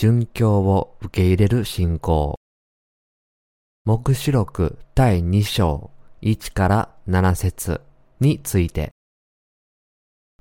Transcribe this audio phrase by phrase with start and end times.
[0.00, 2.36] 殉教を受け入れる信仰。
[3.84, 5.90] 目視録第2章
[6.22, 7.82] 1から7節
[8.18, 8.92] について。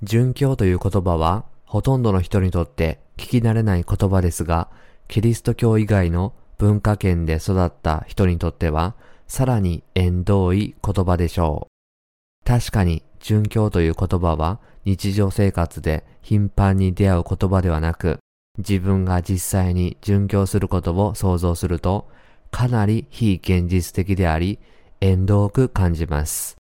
[0.02, 4.70] 殉教という言葉はほとんどの人にとって聞き慣れない言葉ですが、
[5.10, 8.96] キリスト教以外の文化圏で育った人にとっては
[9.28, 12.46] さらに縁遠い言葉でしょう。
[12.48, 18.20] 確かに殉教という言葉は日常生活で頻繁に出会う言葉ではなく、
[18.60, 22.08] 自分が実際に殉教することを想像すると、
[22.52, 24.60] かなり非現実的であり、
[25.02, 26.58] 遠遠く感じます。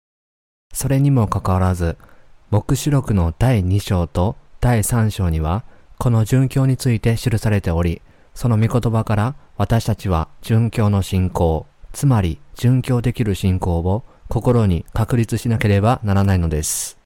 [0.74, 1.98] それにもかかわらず、
[2.52, 5.64] 目視録の第2章と第3章には、
[5.98, 8.02] この殉教について記されており、
[8.34, 16.99] その御言葉から私たちは殉教の信仰、つまり殉教できる信仰を心に確立しなければならないのです。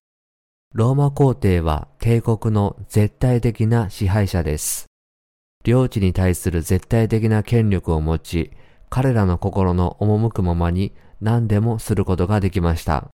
[0.75, 4.87] ローマ皇帝は帝国の絶対的な支配者です。
[5.63, 8.51] 領地に対する絶対的な権力を持ち、
[8.89, 13.09] 彼らの心の赴くままに何でもすることができました。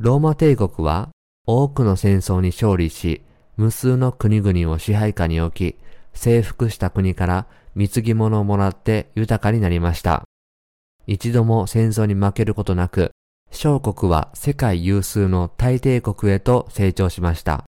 [0.00, 1.10] ローマ帝国は
[1.46, 3.22] 多くの戦争に勝利し、
[3.56, 5.78] 無数の国々を支配下に置き、
[6.14, 7.46] 征服した国から
[7.76, 10.24] 貢ぎ物をもらって豊かになりました。
[11.06, 13.12] 一度も戦争に負けることなく、
[13.52, 17.64] 小国は世界有数の大帝国へと成長しました。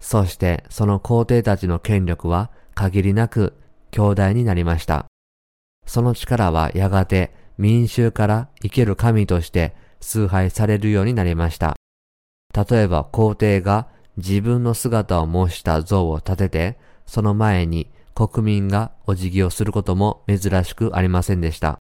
[0.00, 3.54] そしてその皇帝たちの権力は限りなく
[3.90, 5.06] 強大になりました。
[5.84, 11.76] その力はやがて民衆から生ける神として崇拝されるようになりました。
[12.54, 21.78] 例えば皇帝が自分の姿を模した像を立てて、その前に国民がお辞儀をすることも珍しくありませんでした。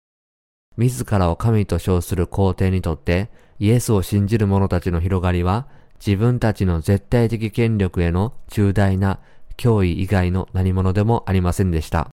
[0.79, 5.67] 自らを神と称する皇帝にとって、イエスを信じる者たちの広がりは、
[5.99, 9.19] 自分たちの絶対的権力への重大な
[9.57, 12.07] 脅威以外の何者でもありませんでした。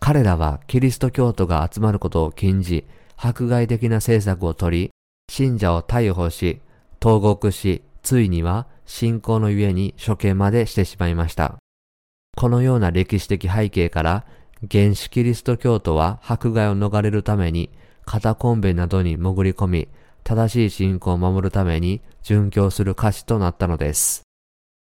[0.00, 2.86] 彼らはキリスト教徒が集まることを禁じ、
[3.18, 4.90] 迫害的な政策を取り、
[5.30, 6.62] 信者を逮捕し、
[6.98, 11.56] 投獄し、ついには信仰のゆえに処刑までしてしまいました。
[12.38, 14.24] このような歴史的背景から、
[14.70, 17.70] 原始キリスト教徒は迫害を逃れるために
[18.04, 19.88] カタコンベなどに潜り込み、
[20.24, 24.22] 正しい信仰を守るために殉教する歌詞となったのです。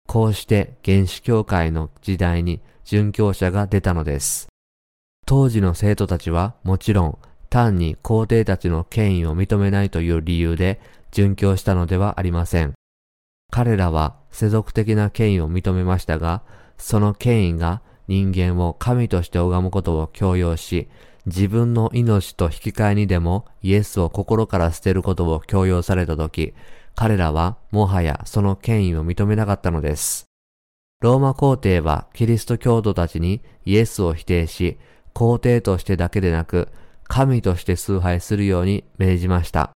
[0.08, 4.48] こうして原始教会の時代に殉教者が出たのです。
[5.26, 7.18] 当時の生徒たちはもちろん
[7.48, 10.80] 単に皇帝たちの権威を認めないという理由で
[11.12, 12.74] 殉教したのではありません。
[13.52, 16.42] 彼らは世俗的な権威を認めましたが、
[16.78, 20.88] その権威が人間を神として拝むことを強要し、
[21.26, 26.54] 自分の命と引き換えにでもイエスを心から捨てることを強要されたとき、
[26.94, 30.26] 彼らはもはやその権威を認めなかったのです。
[31.00, 34.78] ローマ皇帝はキリスト教徒たちにイエスを否定し、
[35.12, 36.68] 皇帝としてだけでなく、
[37.04, 39.70] 神として崇拝するように命じました。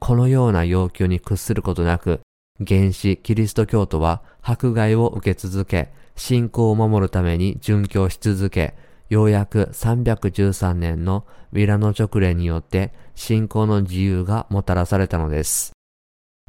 [0.00, 2.20] このような要求に屈することなく、
[2.66, 8.74] 原始キリスト教徒は迫害を受け続け、信仰を守るために殉教し続け、
[9.08, 15.72] ようやく313年のミラノ直令によって信仰の自由がもたらされたのです。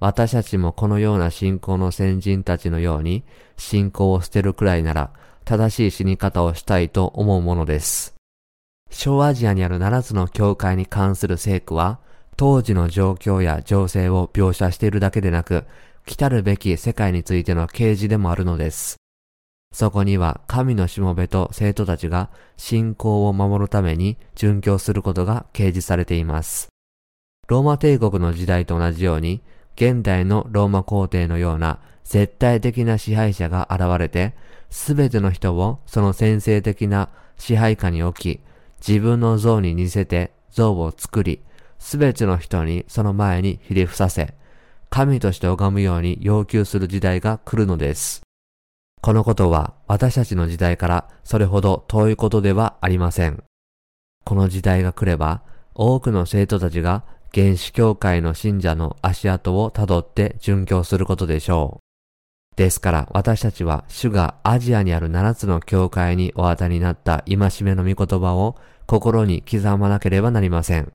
[0.01, 3.23] 私たちもこのような信仰の先人たちのように
[3.57, 5.11] 信仰を捨てるくらいなら
[5.45, 8.15] 正しい死に方をしたいと思うものです。
[8.89, 11.99] 小アジアにある7つの教会に関する聖句は
[12.37, 15.65] 当時の状況や情勢を描写しているだけでなく
[16.05, 18.97] 来たるべき世界についての啓示でもあるのです。
[19.71, 26.69] そこには神のしもべと生徒たちが信仰を守るために殉教することが掲示されています。
[27.47, 29.41] ローマ帝国の時代と同じように、
[29.75, 34.35] 現代のローマ皇帝のような絶対的な支配者が現れて、
[34.69, 38.39] すべての人をその先制的な支配下に置き、
[38.85, 41.41] 自分の像に似せて像を作り、
[41.79, 44.35] すべての人にその前にひれ伏させ、
[44.89, 48.21] 神として拝むように要求する時代が来るのです。
[49.01, 53.43] このことは私たちの時代からそれほど遠いことではありません。
[54.25, 55.41] この時代が来れば、
[55.73, 57.03] 多くの生徒たちが
[57.33, 62.55] 原始教会の信者の足跡をたどって殉教することでしょう。
[62.57, 70.91] ですから私たちは主がアジアにある7つの教会にお当たりになった戒めの御言葉を心に刻まなければなりません。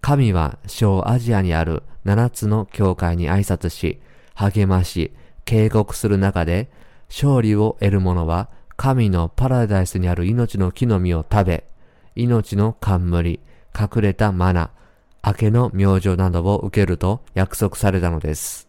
[0.00, 4.00] 神は小アジアにある7つの教会に挨拶し、
[4.34, 5.12] 励まし、
[5.44, 6.70] 警告する中で
[7.10, 11.64] 勝利を得る者は神のパラダイスにある命の木の実を食べ、
[12.14, 13.40] 命の冠、
[13.78, 14.70] 隠れたマナ、
[15.22, 18.68] 明けの明星などを受けると約束されたのです。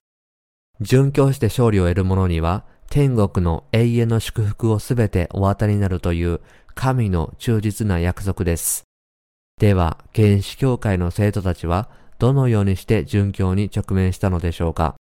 [0.82, 6.42] 殉教して勝利を得る者には天国の永遠の祝福をすべてお与えになるという
[6.76, 8.84] 神の忠実な約束です。
[9.60, 11.88] では、原始教会の生徒たちは
[12.18, 14.96] どのようにして殉教に直面したのでしょうか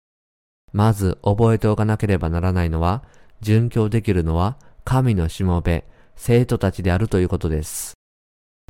[0.73, 3.05] まず覚えておかなければならないのは、
[3.43, 5.85] 殉教できるのは神のしもべ、
[6.17, 7.94] 生徒たちであるということです。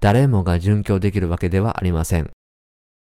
[0.01, 2.31] 誰もが殉教できるわけではありません。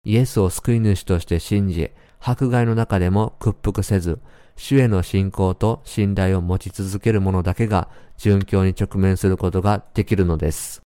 [0.03, 4.19] イエスを救い主として信じ、迫害の中でも屈服せず、
[4.55, 10.81] 主への信仰と信頼を持ち続ける者だけが殉教に直面することができるのです。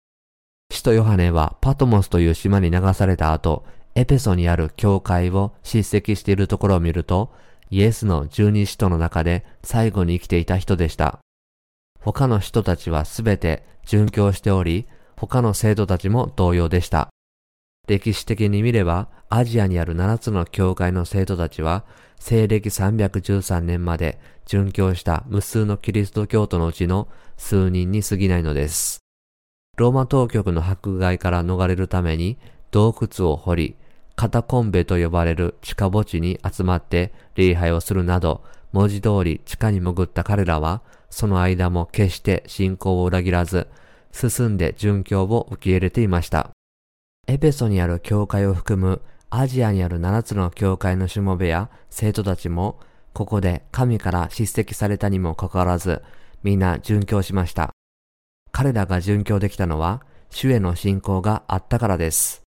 [0.70, 3.64] 使徒ヨハネはパトモスという島に流された後、
[3.94, 7.32] エペソにある教会を叱責しているところを見ると、
[7.70, 11.18] イエスの十二使徒の中で最後に生きていた人でした。
[12.00, 14.86] 他の人たちはすべて殉教しており、
[15.16, 17.08] 他の生徒たちも同様でした。
[17.88, 21.84] 歴史的に見れば、アジアにある7つの教会の生徒たちは、
[22.20, 28.98] 西暦313年まで殉教した無数のキリスト教徒のうちの数人に過ぎないのです。
[29.76, 32.38] ローマ当局の迫害から逃れるために
[32.70, 33.76] 洞窟を掘り、
[34.18, 38.42] カタコンベと呼ばれる地下墓地に集まって礼拝をするなど、
[38.72, 43.68] 文字通り地下に潜った彼らは、その間も決して信仰を裏切らず、
[44.10, 46.50] 進んで殉教を受け入れていました。
[47.28, 52.80] エペソにある教会を含むアジアにある7つの教会のしもべや生徒たちも、
[53.12, 56.02] ここで神から叱責されたにもかかわらず、
[56.42, 57.70] みんな殉教しました。
[58.50, 62.47] 彼らが殉教できたのは、主への信仰があったからです。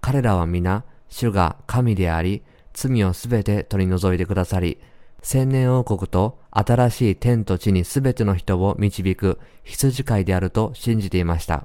[0.00, 2.42] 彼らは皆、主が神であり、
[2.74, 4.78] 罪をすべて取り除いてくださり、
[5.22, 11.64] 千年王国と新しい天と地にすべての人を導く羊飼いであると信じていました。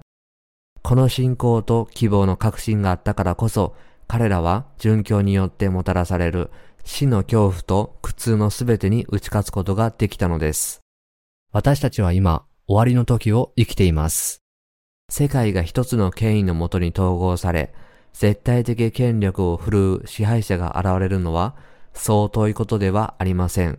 [0.81, 3.75] この信仰と希望の確信があったからこそ、
[4.07, 6.49] 彼らは殉教によってもたらされる
[6.83, 10.81] 死の恐怖と苦痛のすべてに打ち勝つことができたのです。
[11.51, 14.41] 私たちは今、終わりの時を生きています。
[15.09, 17.73] 世界が一つの権威のもとに統合され、
[18.13, 21.55] 絶対的権力を振るう支配者が現れるのは、
[21.93, 23.77] そう遠いことではありません。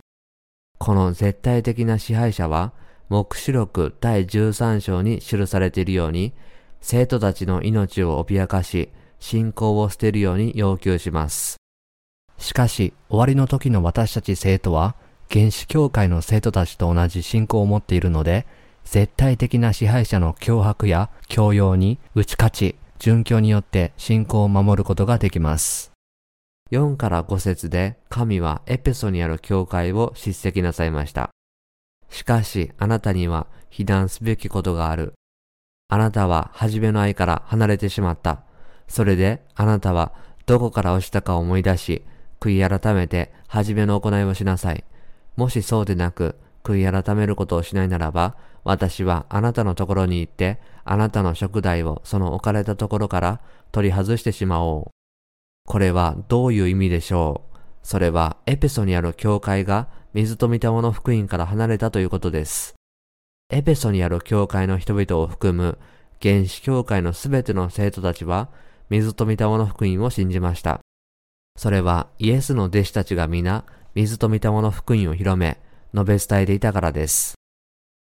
[0.79, 2.73] この絶対的な支配者は、
[3.09, 6.33] 目視録第13章に記されているように、
[6.81, 8.89] 生徒たちの命を脅かし、
[9.19, 11.57] 信仰を捨てるように要求します。
[12.37, 14.95] しかし、終わりの時の私たち生徒は、
[15.31, 18.45] 原始教会の生徒たちと同じ信仰を持っているので、
[18.83, 25.91] 絶対的な支配者の脅迫や強要に打ち勝ち、殉教によって信仰を守ることができます。
[26.71, 31.29] 4から5節で神はエペソにある教会を叱責なさいました。
[32.09, 35.13] しかしあなたには非難すべきことがある。
[35.89, 38.43] あなたは初めの愛から離れてしまった。
[38.87, 40.13] それであなたは
[40.45, 42.03] どこから落ちたか思い出し、
[42.39, 44.83] 悔い改めて初めの行いをしなさい。
[45.35, 54.91] もしそうでなく、悔い改めることをしないならば、私はあなたのところに行って、あなたの食材をその置かれたところから取り外してしまおう。
[55.65, 57.57] これはどういう意味でしょう？
[57.83, 62.75] それはエペソにある教会が水と御霊の福音から離れたということです。
[63.49, 65.77] エペソにある教会の人々を含む
[66.21, 68.49] 原始教会のすべての生徒たちは
[68.89, 70.79] 水と御霊の福音を信じました。
[71.57, 75.59] それはイエスの弟子たちが皆水と御霊の福音を広め、
[75.93, 77.35] 述べ伝えていたからです。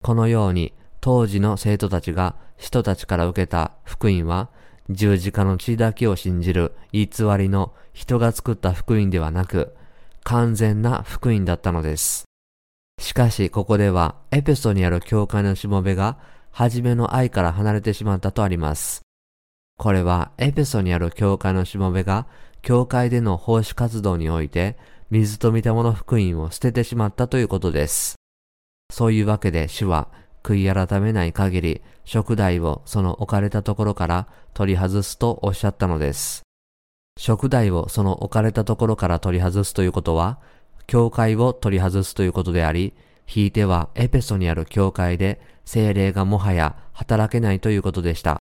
[0.03, 4.49] このように当時の生徒たちが人たちから受けた福音は
[4.89, 9.75] 十字架の血だけを信じる偽りの人が作った福音ではなく
[10.23, 12.25] 完全な福音だったのです。
[12.99, 16.17] しかしここではエペソにある教会のしもべが
[16.51, 19.01] 初めの愛から離れてしまったとあります。
[19.77, 22.27] これはエペソにある教会のしもべが
[22.61, 24.77] 教会での奉仕活動において
[25.11, 28.15] 水と御霊の福音を捨ててしまったということです。
[28.91, 30.07] そういうわけで主は
[30.43, 36.43] 悔い改めない限り食台をその置かれたところから取り外すとおっしゃったのです。
[37.17, 40.39] 食台をその置かれたところから取り外すということは、
[40.85, 42.93] 教会を取り外すということであり、
[43.25, 48.37] ひいてはエペソにある教会で精霊がもはや働けないということでした。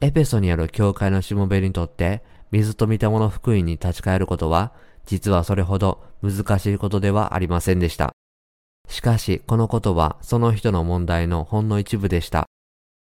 [0.00, 4.72] エペソにある教会のしもべにとって水と御霊の福音に立ち返ることは
[5.08, 8.12] 実はそれほど難しいことではありませんでした。
[8.90, 12.44] しかし、このことはその人の問題のほんの一部でした。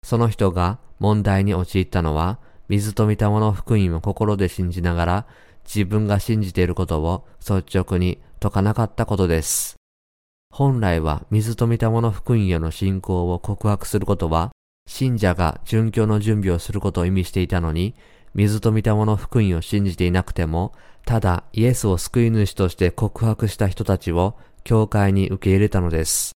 [0.01, 5.27] その人が問題に陥ったのは、水と御霊の福音を心で信じながら、
[5.65, 9.75] 自分が信じていることを率直に解かなかったことです。
[10.50, 14.51] 本来は水と御霊の福音への信仰を告白することは、
[14.88, 17.95] 信者が殉教の準備をすることを意味していたのに、
[18.33, 20.74] 水と御霊の福音を信じていなくても、
[21.05, 26.31] ただイエスを救い主として告白した人たちを教会に受け入れたのです。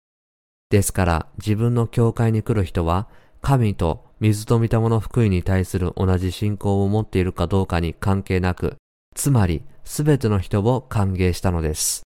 [0.69, 3.07] ですから自分の教会に来る人は
[3.41, 8.75] 神と水と見たもの福音に対する同じ信仰を持っているかどうかに関係なく、
[9.13, 12.03] つまりすべての人を歓迎したのです。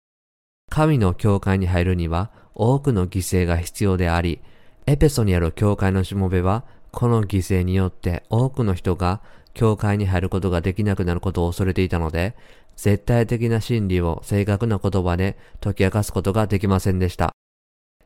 [0.70, 4.40] 神の教会に入るには多くの犠牲が必要であり、
[4.86, 9.20] エペソにある教会のしもべは、この犠牲によって多くの人が
[9.56, 12.36] 教会に入ることができなくなることを恐れていたので、
[12.76, 17.32] 絶対的な真理を正確な言葉で解き明かすことができませんでした。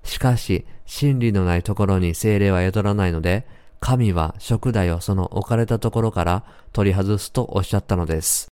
[0.04, 3.46] しかし、真理のないところに精霊は宿らないので、
[3.80, 8.46] 神は食代をその置かれたところから取り外すとおっしゃったのです。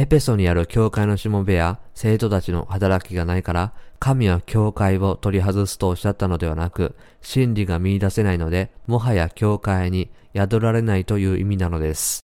[0.00, 12.20] エペソにある教会のしもべや生徒たちの働きがないから、神は教会を取り外すとおっしゃったのではなく、真理が見出せないので、もはや教会に宿られないという意味なのです。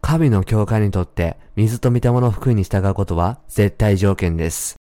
[0.00, 4.76] 神の教会にとって水と御霊の福音に従うことは絶対条件です。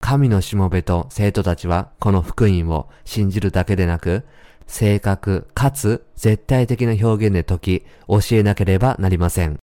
[0.00, 4.24] 神のしもべと生徒たちはこの福音を信じるだけでなく、
[4.66, 9.58] 正確かつ絶対的な表現で解き、教えなければなりません。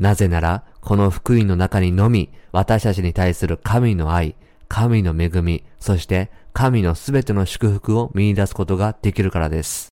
[0.00, 4.34] なぜなら、この福音の中にのみ、私たちに対する神の愛、
[4.66, 9.88] 神の恵み、そして神のすべての祝福を見出すことができるからです。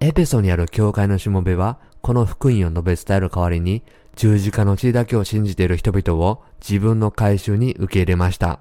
[0.00, 3.82] エペソにある教会のしもべは、この福音を述べ伝える代わりに、
[4.14, 8.60] 十字架の地だけを信じている人々を自分の回収に受け入れました。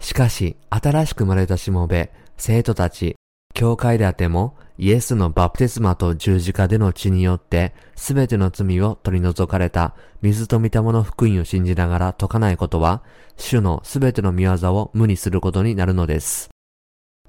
[0.00, 3.16] しかし、新しく生まれたしもべ、生徒たち、
[3.58, 13.02] 教会であっても、イエスのバプテスマと十字架での血によって、すべての罪を取り除かれた水と御霊の福音を信じながら解かないことは、
[13.36, 16.50] 主のすべての見業を無にすることになるのです。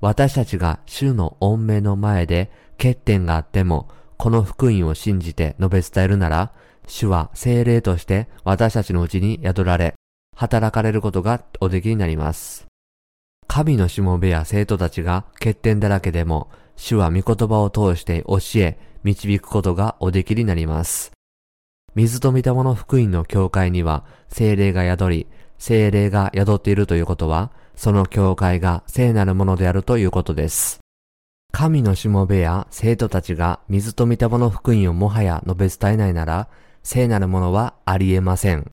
[0.02, 6.54] 私たちが主の恩命の前で欠点があっても、この福音を信じて述べ伝えるなら、
[6.86, 9.96] 主は精霊として私たちのうちに宿られ、
[10.36, 12.69] 働かれることがおできになります。
[13.52, 21.12] 神のしもべや生徒たちが欠点だらけでも、主は御言葉を通して教え、導くことがおできになります。
[21.96, 25.28] 水と御霊の福音の教会には精霊が宿り、
[25.58, 30.80] 精霊が宿っているということは、その教会が聖なるものであるということです。
[31.52, 36.50] 神のしもべや生徒たちが水と御霊の福音をもはや述べ伝えないなら、
[36.84, 38.70] 聖なるものはありえません。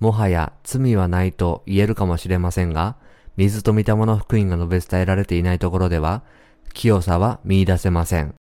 [0.00, 2.96] もはや罪はないと言えるかもしれませんが、
[3.36, 6.22] 水と御霊の福音が述べ伝えられていないところでは、
[6.74, 8.34] 清さは見出せません。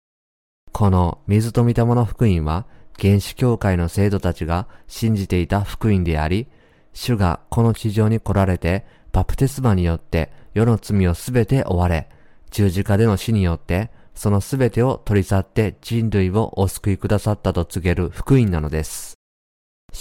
[0.73, 2.66] この水と御霊の福音は、
[2.99, 6.49] 原始教会の生徒たちが信じていた福音であり、
[6.92, 12.09] 主がこの地上に来られて、バプテスマによって世の罪をすべて追われ、
[12.50, 19.18] 十字架での死によって、そのすべてを取り去って人類をお救いくださったと告げる福音なのです。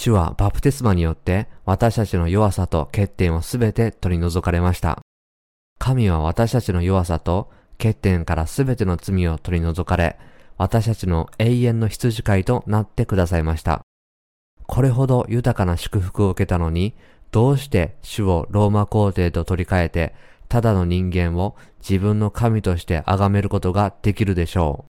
[0.00, 5.00] 主はバプテスマによって私たちの弱さと欠点をすべて取り除かれました。
[5.80, 10.16] 神は私たちの弱さと欠点からすべての罪を取り除かれ、
[10.56, 13.80] 私たちの永遠の羊飼いとなってくださいました。
[14.68, 16.94] これほど豊かな祝福を受けたのに、
[17.32, 20.14] どうして主をローマ皇帝と取り替えて、
[20.48, 24.90] ただの人間を自分の神として崇めることができるでしょう。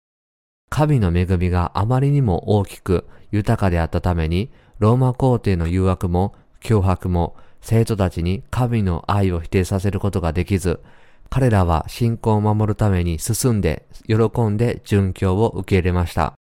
[0.70, 10.80] 神の恵みがあまりにも大きく豊かであったために、ローマ皇帝の誘惑も脅迫も生徒たちに神の愛を否定させることができず、
[11.30, 16.34] 彼らは信仰を守るために進んで、喜んで殉教を受け入れました。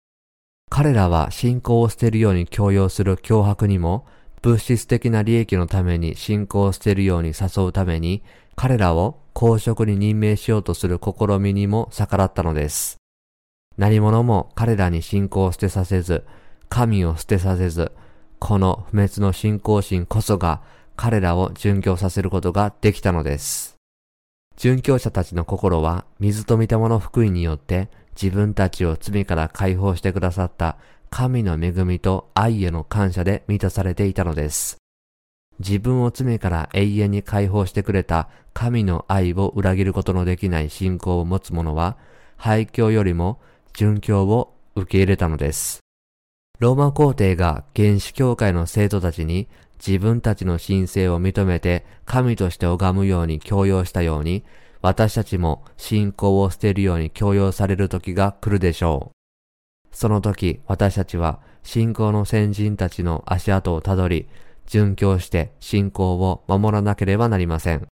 [0.68, 4.06] 彼らは信仰を捨てるように強要する脅迫にも、
[4.42, 8.22] 物質的な利益のために信仰を捨てるように誘うために、
[8.56, 12.96] 彼らを公職に任命しようとする試みにも逆らったのです。
[13.78, 16.24] 何者も彼らに信仰を捨てさせず、
[16.68, 17.92] 神を捨てさせず、
[18.44, 20.62] この不滅の信仰心こそが
[20.96, 23.76] 彼らを殉教させることができたのです。
[24.56, 27.88] 殉教者たちの心は水と御霊の福音によって
[28.20, 30.76] 自分たちを罪から解放してくださった
[31.08, 34.78] 神の恵みと愛への感謝で満たされていたのです。
[35.60, 41.96] 自分を罪から永遠に解放してくれた神の愛を裏切ることのできない信仰を持つ者は、
[42.38, 43.38] 廃墟よりも
[43.72, 45.82] 殉教を受け入れたのです。
[46.62, 49.48] ローマ皇帝が原始教会の生徒たちに
[49.84, 54.44] 自分たちの神聖を認めて神として拝むように強要したように、
[54.80, 59.88] 私たちも信仰を捨てるように強要される時が来るでしょう。
[59.90, 64.28] その時、私たちは信仰の先人たちの足跡をたどり、
[64.68, 67.88] 殉教して信仰を守らなければなりません。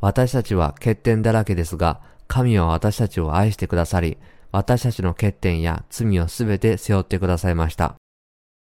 [0.00, 4.18] 私たちは欠点だらけですが、神は私たちを愛してくださり、
[4.56, 7.96] 私たちの欠点や罪をすべて背負ってくださいました。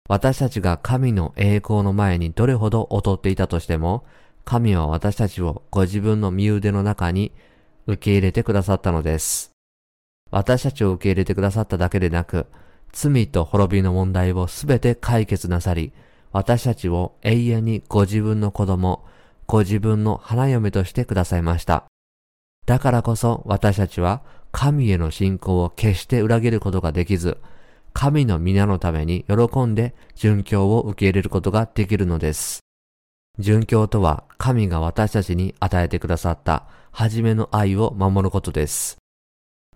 [0.07, 4.05] 私たちが神の栄光の前にどれほど劣っていたとしても、
[4.45, 7.33] 神は私たちをご自分の身腕の中に
[7.87, 9.53] 受け入れてくださったのです。
[10.31, 12.49] 私たちを受け入れてくださっただけでなく、
[12.93, 15.95] 罪と滅びの問題をすべて解決なさり、
[16.33, 19.07] 私たちを永遠にご自分の子供、
[19.47, 21.85] ご自分の花嫁としてくださいました。
[22.67, 24.21] だからこそ私たちは
[24.53, 27.39] 神への信仰を決して裏切ることができず、
[27.93, 32.61] 神の皆のために喜んで殉教を受け入れることができるのです。
[33.39, 38.99] 殉教とは神が私たちに与えてくださった初めの愛を守ることです。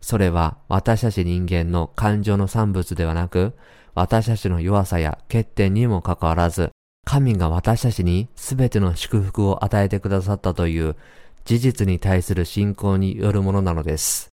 [0.00, 3.54] それは私たち人間の感情の産物ではなく、
[3.94, 6.70] 私たちの弱さや欠点にもかかわらず、
[7.04, 10.96] 神が私たちにすべての祝福を与えてくださったという
[11.44, 14.31] 事実に対する信仰によるものなのです。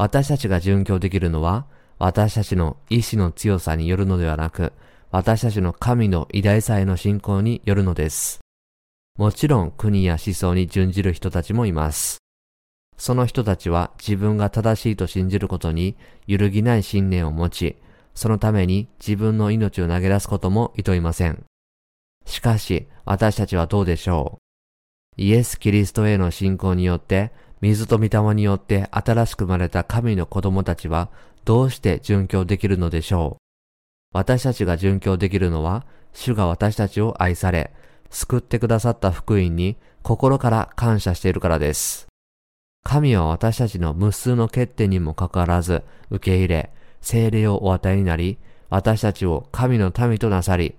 [0.00, 1.66] 私たちが殉教できるのは、
[1.98, 4.72] 私たちの意志の強さによるのではなく、
[5.10, 8.40] 私たちの神の偉大さへの信仰によるのです。
[9.18, 12.16] もちろん国や思想に準じる人たちもいます。
[12.96, 17.76] その人たちは自分が正しいと信じることに揺るぎない信念を持ち、
[18.14, 21.44] そのために自分の命を投げ出すことも厭いません。
[22.24, 24.38] しかし、私たちはどうでしょ
[25.18, 25.20] う？
[25.20, 31.10] イエス・キリストへの信仰によって、水と御霊によって新しく生まれた神の子供たちは
[31.44, 33.40] どうして殉教できるのでしょう
[34.12, 37.72] 私たちが殉教できるのは、主が私たちを愛され、
[38.10, 42.08] 救ってくださった福音に心から感謝しているからです。
[42.82, 48.38] 神は私たちの無数の欠点にもかかわらず受け入れ、精霊をお与えになり、
[48.68, 50.74] 私たちを神の民となさり、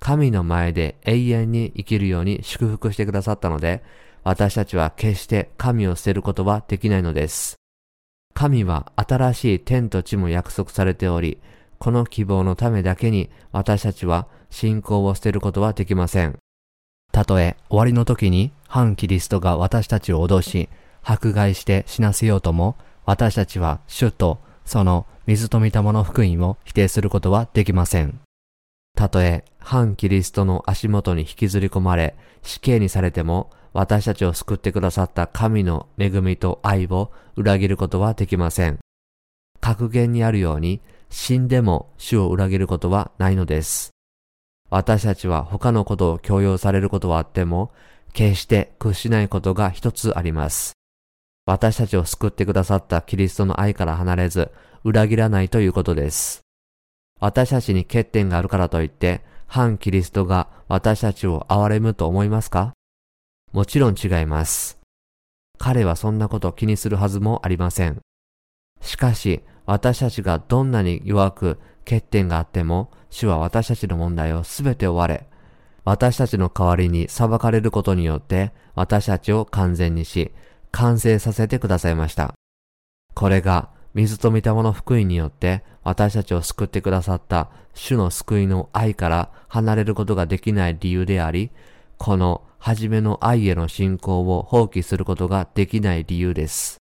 [0.00, 3.84] 神の前で永遠に生きるように祝福してくださったので、
[4.24, 7.56] 私たちは決して神を捨てることはできないのです。
[8.34, 11.38] 神は新しい天と地も約束されており、
[11.78, 16.38] この希望のためだけに私たちは信仰を捨てることはできません。
[17.10, 20.68] たとえ終わりの時に反キリストが私たちを脅し、
[21.02, 28.20] 迫害して死なせようとも、私たちは主とその水と御霊の福音を否定することはできません。
[28.94, 38.78] たとえ反キリストの足元に引きずり込まれ死刑にされても私たちを救ってくださった神の恵みと愛を裏切ることはできません。
[39.60, 43.90] 格言にあるように死んでも主を裏切ることはないのです。
[44.70, 47.72] 私たちは他のことを強要されることはあっても
[48.12, 50.72] 決して屈しないことが一つあります。
[51.46, 54.50] 私たちを救ってくださったキリストの愛から離れず、
[54.84, 56.42] 裏切らないということです。
[57.20, 62.72] 私たちに欠点があるからといって、反キリストが私たちを憐れむと思いますか？
[63.52, 64.78] もちろん違います。
[65.58, 68.00] 彼はそんなこと気にするはずもありません。
[68.80, 75.28] しかし、私たちがどんなに弱く欠点があっても、主は私たちの問題をすべて追われ、
[75.84, 80.32] 私たちの代わりに裁かれることによって私たちを完全にし、
[80.70, 82.32] 完成させてくださいました。
[83.14, 91.50] これが水と御霊の福音によって私たちを救ってくださった主の救いの愛から離れることができない理由であり、
[91.98, 96.76] この初めの愛への信仰を放棄することができない理由です。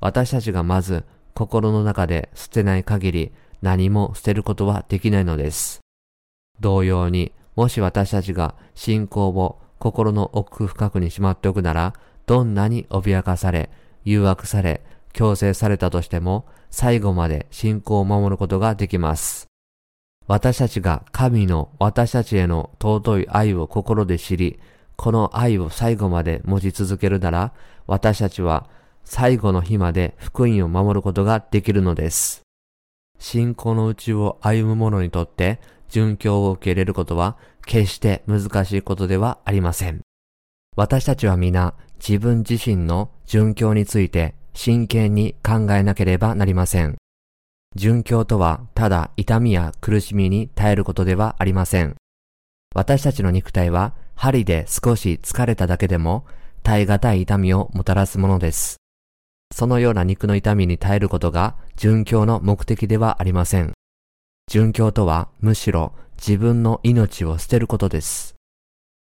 [0.00, 5.80] 私たちがまず心の中で捨てない限り何も捨てることはできないのです。
[6.60, 11.92] 同様に、もし私たちが信仰を心の奥深くにしまっておくなら、
[12.24, 13.68] どんなに脅かされ、
[14.04, 19.46] 誘惑され、強制されたとしても、最後まで信仰を守ることができます。
[20.26, 24.58] 私たちが神の私たちへの尊い愛を心で知り、
[24.96, 27.52] この愛を最後まで持ち続けるなら、
[27.86, 28.68] 私たちは
[29.04, 32.42] 最後の日まで福音を守ることができるのです。
[33.18, 40.00] 信仰のうちを歩む者にとって、殉教を受け入れることは決して難しいことではありません。
[40.74, 46.96] 私たちは皆自分自身の殉教について真剣に考えなければなりません。
[47.76, 51.96] 殉教とはただ痛みや苦しみに耐えることではありません。
[52.74, 56.24] 私たちの肉体は針で少し疲れただけでも
[56.62, 58.76] 耐え難い痛みをもたらすものです。
[59.52, 63.72] そのような肉の痛みに耐えることが殉教の目的ではありません。
[64.48, 68.36] 殉教とはむしろ自分の命を捨てることです。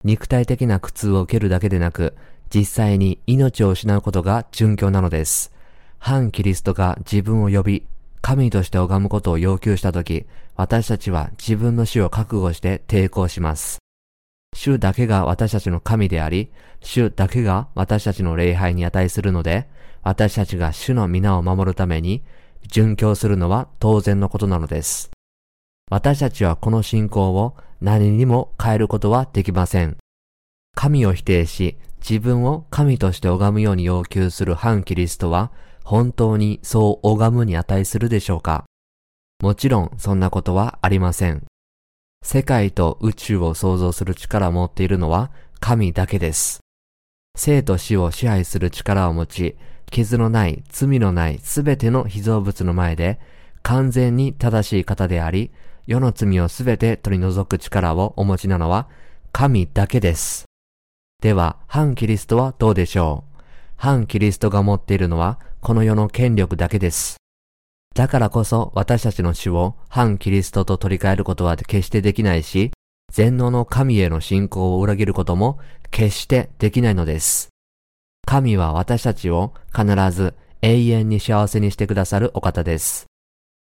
[0.03, 2.16] 肉体的な苦痛を受けるだけでなく、
[2.48, 5.53] 実際に命を失うことが殉教なのです。
[5.98, 7.85] 反キリストが自分を呼び、
[8.22, 10.25] 神として拝むことを要求したとき、
[10.57, 13.82] 私たちは自分の死を覚悟して抵抗します。
[14.55, 19.69] 主だけが私たちの神であり、主だけが私たちの礼拝に値するので、
[20.03, 22.23] 私たちが主の皆を守るために、
[22.69, 25.11] 殉教するのは当然のことなのです。
[25.91, 29.97] 私たちはこの信仰を何にも変えることはできません。
[30.75, 35.53] 神を否定し、自分を神として拝むように要求する反キリストは、
[35.85, 38.65] 本当にそう拝むに値するでしょうか
[39.41, 41.45] もちろんそんなことはありません。
[42.23, 46.61] 世界と宇宙を創造する力を持っているのは神だけです。
[47.37, 49.57] 生と死を支配する力を持ち、
[49.91, 53.19] 傷のない、罪のないすべての被造物の前で、
[53.63, 55.51] 完全に正しい方であり、
[55.87, 58.89] 世の罪をすべて取り除く力をお持ちなのは
[59.33, 60.45] 神だけです。
[61.21, 63.43] では、反キリストはどうでしょう？
[63.77, 67.17] 反キリストが持っているのはこの世の権力だけです。
[67.95, 72.71] だからこそ私たちの死を反キリストと取り替えることは決してできないし、
[73.13, 75.59] 全能の神への信仰を裏切ることも
[75.91, 77.51] 決してできないのです。
[78.27, 83.07] 神は私たちを必ず永遠に幸せにしてくださるお方です。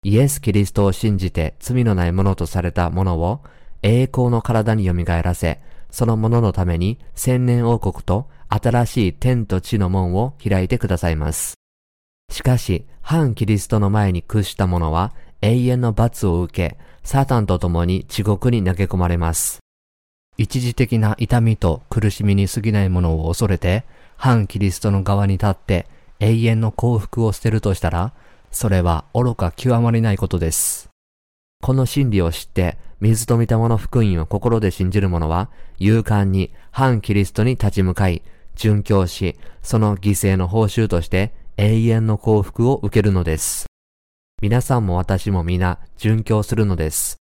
[0.03, 3.41] イエス・キリストを信じて罪のないものとされたものを
[3.81, 11.55] 栄光の体に蘇らせ、そのもののために千年王国と新しい天と地の門を開いてくださいます。
[12.29, 19.59] しかし、反キリストの前に屈した者は永遠の罰を受け、サタンと共に地獄に投げ込まれます。
[20.37, 23.85] 一時的な痛みと苦しみに過ぎないものを恐れて、
[24.17, 25.87] 反キリストの側に立って
[26.19, 28.13] 永遠の幸福を捨てるとしたら、
[28.51, 30.89] それは愚か極まりないことです。
[31.61, 38.23] この真理を知って、水と見たもの福音を心で信じる者は、勇敢に反キリストに立ち向かい、
[38.55, 43.67] 殉教し、その犠牲の報酬として永遠の幸福を受けるのです。
[44.41, 47.15] 皆さんも私も皆殉教するのです。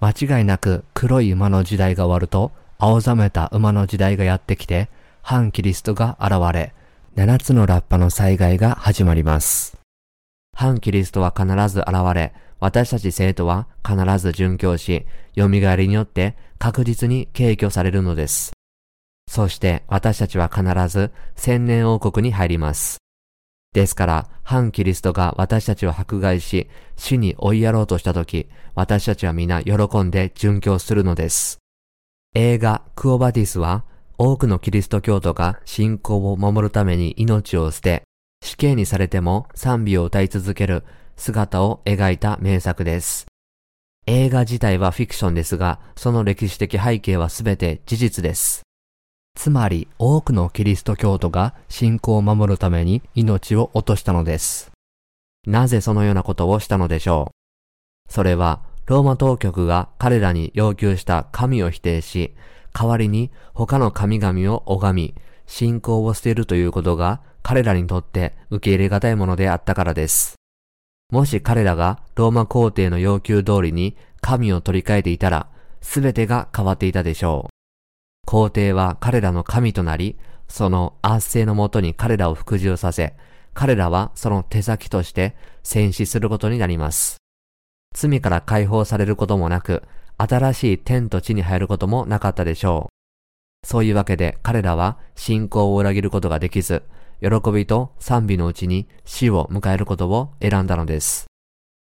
[0.00, 4.88] 間違いなく黒い馬の時代が終わると、青ざめた馬の時代がやってきて、
[5.20, 6.72] 反キリストが現れ、
[7.14, 9.76] 七つのラッパの災害が始まります。
[10.56, 15.04] 反キリストは必ず現れ、私たち生徒は必ず殉教し、
[15.36, 18.52] 蘇りによって確実に敬挙されるのです。
[19.28, 22.96] そして私たちは必ず千年王国に入ります。
[23.72, 31.58] ですから、反キリストが私たちを迫害し、死に追いやろうとしたとき、私たちは皆喜んで殉教するのです。
[32.34, 33.84] 映画、クオバティスは、
[34.16, 38.02] 多くのキリスト教徒が信仰を守るために命を捨て、
[38.42, 40.84] 死刑にされても賛美を歌い続ける
[41.16, 43.26] 姿を描いた名作です。
[44.06, 48.67] 映画自体はフィクションですが、その歴史的背景はすべて事実です。
[49.38, 54.72] つまり多くのキリスト教徒が信仰を守るために命を落としたのです。
[55.46, 57.32] なぜそのようなことをしたのでしょ
[58.08, 58.12] う？
[58.12, 62.34] それはローマ当局が彼らに要求した神を否定し、
[62.74, 65.14] 代わりに他の神々を拝み、
[65.46, 70.34] 信仰を捨てるということが彼らにとって受け入れがたいものであったからです。
[71.12, 75.48] もし彼らがローマ皇帝の要求通りに神を取り替えていたら、
[75.80, 77.57] すべてが変わっていたでしょう。
[78.28, 83.14] 皇帝は彼らの神となり、その圧政のもとに彼らを服従させ、
[83.54, 87.16] 彼らはその手先として戦死することになります。
[87.94, 89.82] 罪から解放されることもなく、
[90.18, 92.90] 新しい天と地に入ることもなかったでしょ
[93.64, 93.66] う。
[93.66, 96.82] そういうわけで彼らは信仰を裏切ることができず、
[97.22, 101.28] 喜びと賛美のうちに死を迎えることを選んだのです。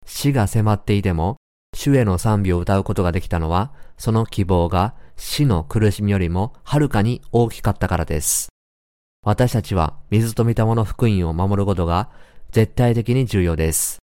[0.05, 1.37] 死が迫っていても、
[1.75, 8.47] 主への賛美を歌うことができたのは、その希望が死の苦しみよりもはるかに大きかったからです。
[9.21, 12.09] 私たちは水と見たもの福音を守ることが
[12.51, 13.99] 絶対的に重要です。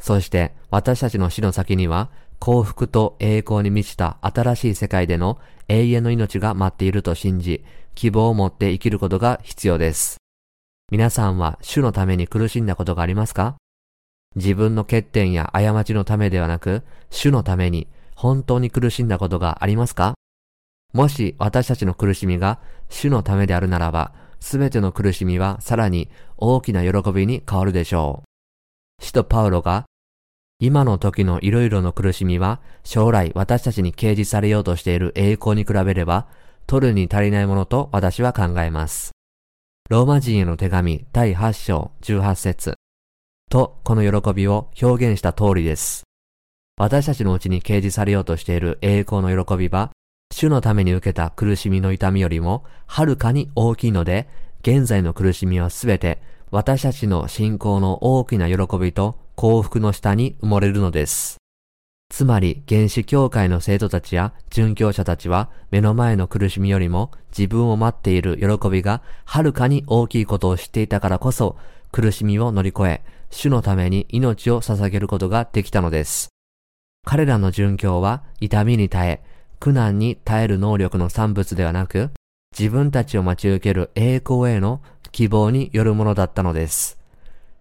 [0.00, 10.16] そして私たちの死の先には幸福と栄光に満ちた新しい世界での永遠の命が待っていると信じ、希望を持って生きることが必要です。
[10.90, 13.54] 皆さんは主のために苦しんだことがありますか？
[14.34, 20.14] 自分の欠点や過ちのためではなく、主のために本当に苦しんだことがありますか？
[20.92, 28.22] もし私たちの苦しみが主のためであるならば、すべての苦しみはさらに大きな喜びに変わるでしょ
[29.00, 29.04] う。
[29.04, 29.84] 使徒パウロが、
[30.58, 36.26] 今の時の色々の苦しみは将来私たちに掲示されようとしている栄光に比べれば、
[36.66, 39.12] 取るに足りないものと私は考えます。
[39.88, 42.74] ローマ人への手紙第8章18節
[43.50, 46.04] とこの喜びを表現した通りです。
[46.78, 49.90] 私たちのうちに掲示されようとしている栄光の喜びは
[50.32, 54.28] 主のために受けた苦しみの痛みよりもはるかに大きいので、
[54.62, 61.36] 現在の苦しみはすべて私たちの信仰の大きな喜びと幸福の下に埋もれるのです。
[62.08, 71.56] つまり原始教会の生徒たちや殉教者たちは目の前の苦しみよりも自分を待っている喜びがはるかに大きいことを知っていたからこそ
[71.90, 76.30] 苦しみを乗り越え、主のために命を捧げることができたのです。
[77.04, 79.31] 彼らの殉教は痛みに耐え、
[79.62, 82.10] 苦難に耐える能力の産物ではなく、
[82.58, 86.98] 自分たちを待ち受ける栄光への希望によるものだったのです。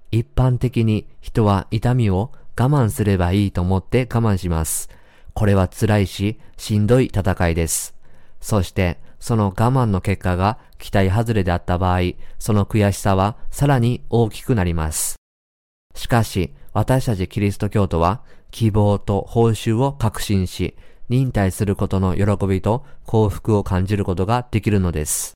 [0.10, 4.90] 一般的に人は痛みを我慢すればいいと思って我慢します。
[5.36, 7.94] これは辛いし、しんどい戦いです。
[8.40, 12.00] そして、その我慢の結果が期待外れであった場合、
[12.40, 15.18] その悔しさはさらに大きくなります。
[15.94, 20.76] しかし、私たちキリスト教徒は、希望と報酬を確信し、
[21.12, 25.34] 忍耐することの喜びと幸福を感じることができるのです。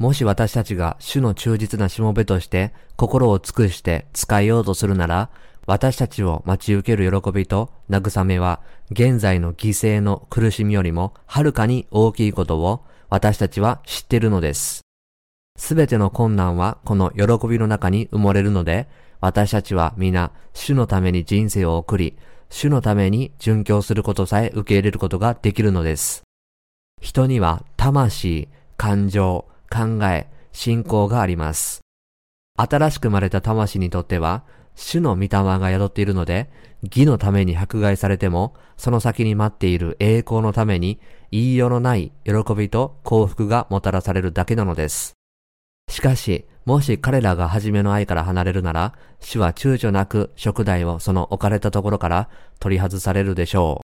[0.00, 5.30] もし私たちが主の忠実なしもべとして心を尽くして使いようとするなら、
[5.66, 14.80] 私たちを待ち受ける喜びと慰めは現在の犠牲の苦しみよりもはるかに大きいことを私たちは知っているのです。
[15.56, 18.88] すべての困難はこの喜びの中に埋もれるので、
[19.20, 22.18] 私たちは皆主のために人生を送り、
[22.50, 26.22] 主のために殉教することさえ受け入れることができるのです。
[27.00, 31.80] 人には魂、感情、考え、信仰があります。
[32.56, 36.50] 新しく生まれた魂にとっては、主の御霊が宿っているので、
[36.82, 45.17] 義のために迫害されても、その先に待っている栄光のために、言いようのない喜びと幸福がもたらされるだけなのです。
[45.88, 52.28] しかし、もし彼らが初めの愛から離れるなら、主は躊躇なく食材をその置かれたところから
[52.60, 53.88] 取り外されるでしょう。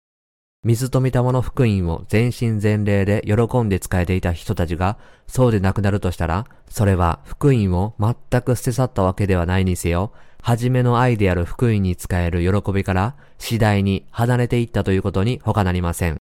[0.68, 16.18] 水と御霊の福音を全身全霊で喜んで使えていた人たちが、そうでなくなるとしたら、それは福音を全く捨て去ったわけではないにせよ、初めの愛である福音に使える喜びから次第に離れていったということに他なりません。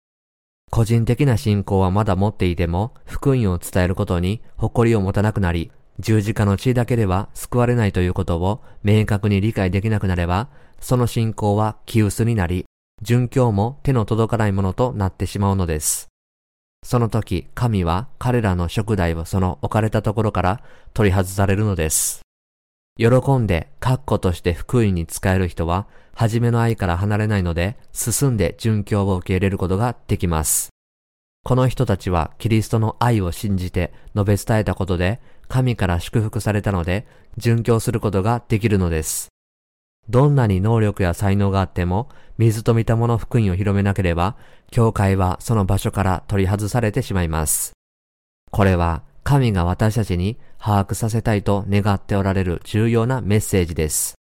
[0.71, 10.49] 個人的な信仰はまだ持っていても、福音を伝えることに誇りを持たなくなり、十字架の血だけでは救われないということを明確に理解できなくなれば、
[10.81, 12.65] その信仰は気薄になり、
[13.03, 16.09] 殉教も手の届かないものとなってしまうのです。
[16.85, 20.63] その時、神は彼らの食材をその置かれたところから
[20.95, 22.23] 取り外されるのです。
[22.97, 30.71] 喜んで、確固として福音に使える人は、初めの愛から離れないので、進んで殉教を受け入れることができます。
[31.43, 37.07] この人たちはキリストの愛を信じて述べ伝えたことで、神から祝福されたので、
[37.39, 39.29] 殉教することができるのです。
[40.09, 44.37] どんなに能力や才能があっても、水と見たもの福音を広めなければ、
[44.71, 47.73] 教会はその場所から取り外されてしまいます。
[48.51, 54.15] これは、神が私たちに把握させたいと願っておられる重要なメッセージです。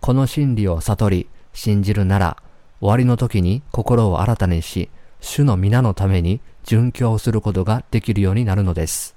[0.00, 2.36] この真理を悟り、信じるなら、
[2.80, 4.88] 終わりの時に心を新たにし、
[5.20, 9.14] 主の皆のために殉教することができるようになるのです。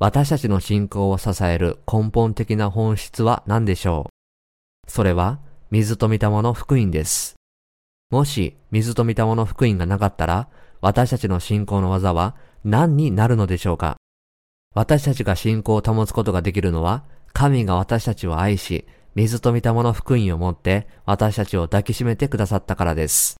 [0.00, 4.90] 私たちの信仰を支える根本的な本質は何でしょう？
[4.90, 5.38] それは、
[5.70, 7.36] 水と御霊の福音です。
[8.10, 10.48] もし、水と御霊の福音がなかったら、
[10.80, 13.98] 私たちの信仰の技は何になるのでしょうか？
[14.72, 17.02] 私たちが信仰を保つことができるのは、
[17.32, 23.36] 神が私たちを愛し、水と御霊の福音をもって私たちを抱きしめてくださったからです。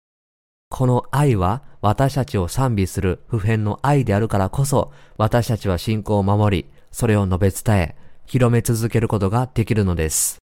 [0.70, 10.38] この愛は私たちを賛美する普遍の愛であるからこそ、私たちは信仰を守り、それを述べ伝え、広め続けることができるのです。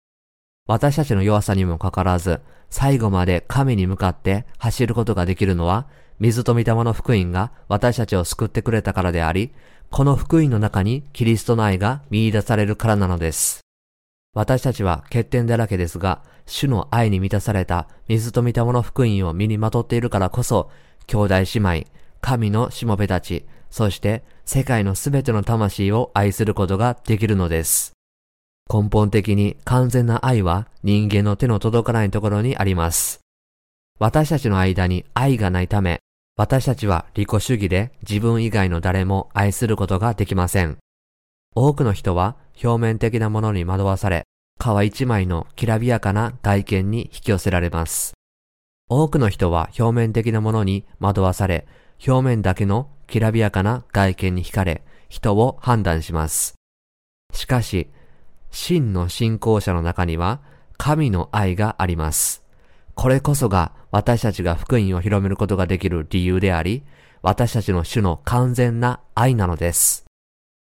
[0.68, 5.88] 私たちの弱さにもかかわらず、最後まで神に向かって走ることができるのは、
[6.20, 9.54] 水と御霊の福音が私たちを救ってくれたからであり、
[9.96, 13.62] この福音の中にキリストの愛が見出されるからなのです。
[14.34, 20.72] 私たちは欠点だらけですが、主の愛に満たされた水と御霊の福音を身にまとっているからこそ、
[21.06, 21.46] 兄弟姉
[21.84, 21.88] 妹、
[22.22, 27.94] 神のしもべたち、そして世界のすべての魂を愛することができるのです。
[28.74, 33.20] 根本的に完全な愛は人間の手の届かないところにあります。
[34.00, 36.00] 私たちの間に愛がないため、
[36.36, 40.78] 私たちは利己主義で自分以外の誰も愛することができません。
[41.56, 44.24] 多くの人は表面的なものに惑わされ、
[44.60, 48.14] 皮一枚のきらびやかな外見に引き寄せられます。
[48.90, 51.68] 多くの人は表面的なものに惑わされ、
[52.06, 56.56] 表面だけのきらびやかな外見に惹かれ、人を判断します。
[57.32, 57.92] しかし、
[58.50, 60.42] 真の信仰者の中には、
[60.78, 62.43] 神の愛があります。
[62.96, 66.84] これこそが私たちが福音を広めることができる理由であり、
[67.22, 70.06] 私たちの主の完全な愛なのです。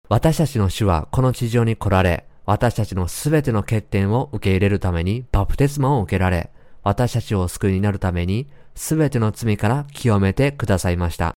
[0.08, 6.50] 私たちの主はこの地上に来られ、私たちのすべての欠点を受け入れるためにバプテスマを受けられ、
[6.84, 11.34] 私たちを救いになるために、すべての罪から清めてくださいました。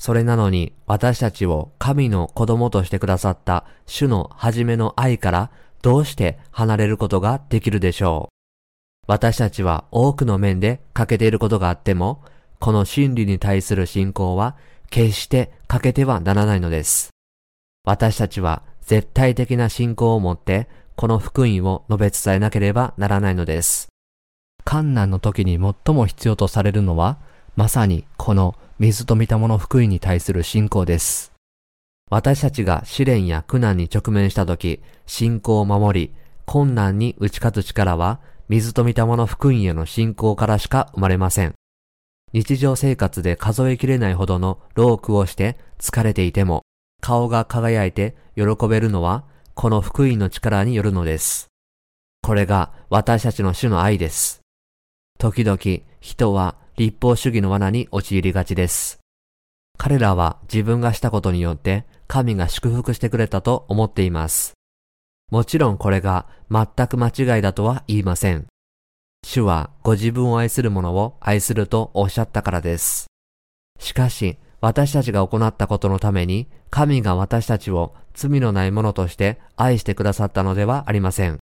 [0.00, 5.50] それなのに、私たちを神の子供としてくださった主の初めの愛から
[5.82, 8.32] どうして離れることができるでしょう？
[9.06, 12.22] 私たちは多くの面で欠けていることがあっても、
[12.60, 14.56] この真理に対する信仰は
[14.90, 17.10] 決して欠けてはならないのです。
[17.84, 23.88] 私たちは絶対的な信仰を持ってこの福音を述べ伝えなければならないのです。
[24.64, 27.18] 観難の時に最も必要とされるのは、
[27.56, 31.32] まさにこの水と見たもの福音に対する信仰です。
[32.10, 38.20] 私たちが試練や苦難に直面した時、信仰を守り、困難に打ち勝つ力は、
[38.52, 41.54] 水と見たもの福音への信仰からしか生まれません。
[42.34, 46.60] 日常生活で数えきれないほどの労苦をして疲れていても、
[47.00, 51.48] 顔が輝いて喜べるのは、この福音の力によるのです。
[52.20, 54.42] これが私たちの主の愛です。
[55.18, 55.58] 時々
[56.02, 59.00] 人は立法主義の罠に陥りがちです。
[59.78, 64.52] 彼らは自分がしたことによって神が祝福してくれたと思っています。
[65.30, 68.46] もちろんこれが全く間違いだとは言いません。
[69.24, 73.06] 主はご自分を愛する者を愛するとおっしゃったからです。
[73.78, 81.38] しかし、私たちが行ったことのために、神が私たちを罪のないものとして愛してくださったのではありません。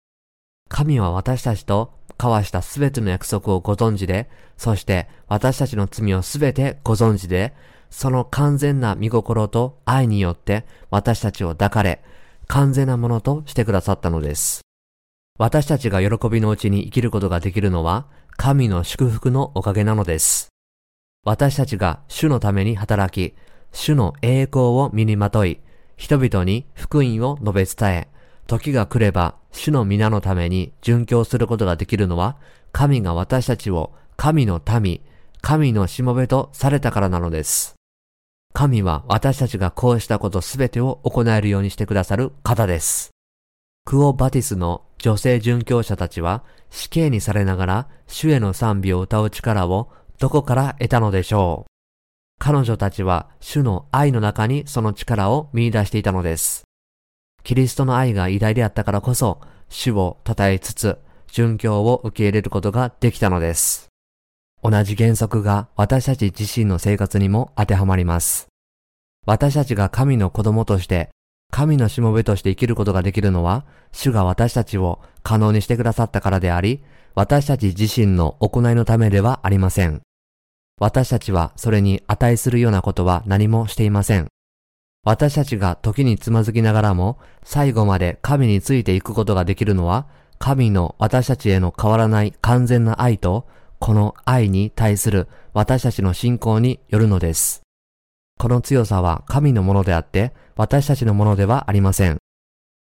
[0.69, 7.55] 神は私たちと交わしたすべての約束をご存知で、そして私たちの罪をすべてご存知で、
[7.91, 12.03] その完全な見心と愛によって私たちを抱かれ、
[12.49, 14.63] 完全なものとしてくださったのです。
[15.39, 18.07] 私たちが喜びのうちに生きることができるのは、
[18.37, 20.49] 神の祝福のおかげなのです。
[21.25, 23.37] 私たちが主のために働き、
[23.73, 25.61] 主の栄光を身にまとい、
[25.97, 28.09] 人々に福音を述べ伝え、
[28.47, 32.37] 時が来れば主の皆のために殉教することができるのは、
[32.73, 35.01] 神が私たちを神の民、
[35.43, 37.76] 神のしもべとされたからなのです。
[38.57, 43.11] 神は私たちがこうしたことすべてを行えるようにしてくださる方です。
[43.85, 51.71] クオ・バティスの女性殉教者たちは死刑にされながら主への賛美を歌う力をどこから得たのでしょう。
[52.41, 56.65] 彼女たちは主の愛の中にその力を見出していたのです。
[57.43, 59.39] キリストの愛が偉大であったからこそ
[59.69, 60.97] 主を称えつつ
[61.31, 63.89] 殉教を受け入れることができたのです。
[64.63, 68.49] 同じ原則が私たち自身の生活にも当てはまります。
[69.27, 71.11] 私たちが神の子供として、
[71.53, 76.83] 神のしもべとして生きることができるのは、主が私たちを可能にしてくださったからであり、
[77.15, 80.03] 私たち自身の行いのためではありません。
[80.79, 84.29] 私たちはそれに値するようなことは何もしていません。
[85.03, 90.07] 私たちが時につまずきながらも、最後まで神についていくことができるのは、
[90.39, 93.47] 神の私たちへの変わらない完全な愛と、
[93.79, 97.63] この愛に対する私たちの信仰によるのです。
[98.39, 102.19] この強さは神のものであって、私たちのものではありません。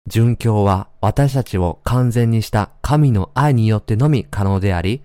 [0.09, 5.03] 殉教は私たちを完全にした神の愛によってのみ可能であり、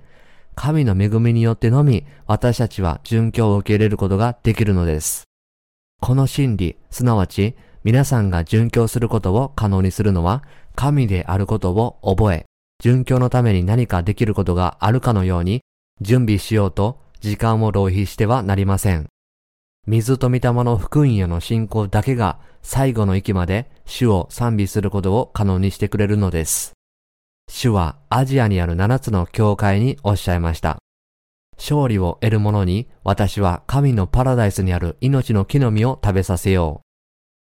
[0.55, 5.23] 神の恵みによってのみ私たちは殉教を受け入れることができるのです。
[5.99, 10.43] この真理、すなわち皆さんが殉教することを可能にするのは
[10.75, 12.45] 神であることを覚え、
[12.83, 15.61] 殉教のために何かできることがあるかのように
[16.01, 19.07] 準備しようと時間を浪費してはなりません。
[19.85, 26.73] 水と御霊の福音への信仰だけが最後の域まで主を賛美することを可能にしてくれるのです。
[27.49, 30.77] 主はアジアにある七つの教会におっしゃいました。
[31.57, 36.83] 勝利を得る者に私は神のパラダイスにある命の木の実を食べさせよう。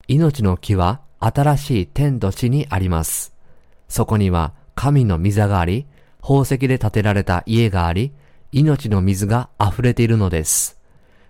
[0.08, 3.34] 命の木は新しい天と地にあります。
[3.88, 5.88] そこには神の御座があり、
[6.22, 8.14] 宝石で建てられた家があり、
[8.52, 10.80] 命の水が溢れているのです。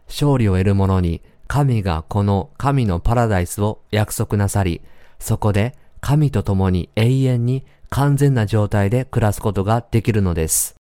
[0.07, 4.81] 勝利を得る者に神がこの神のパラダイスを約束なさり、
[5.19, 10.75] そこで神と共に永遠に完全な状態で暮らすことができるのです。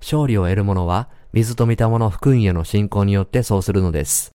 [0.00, 4.32] 勝利を得る者は水と見た者福音への信仰によってそうするのです。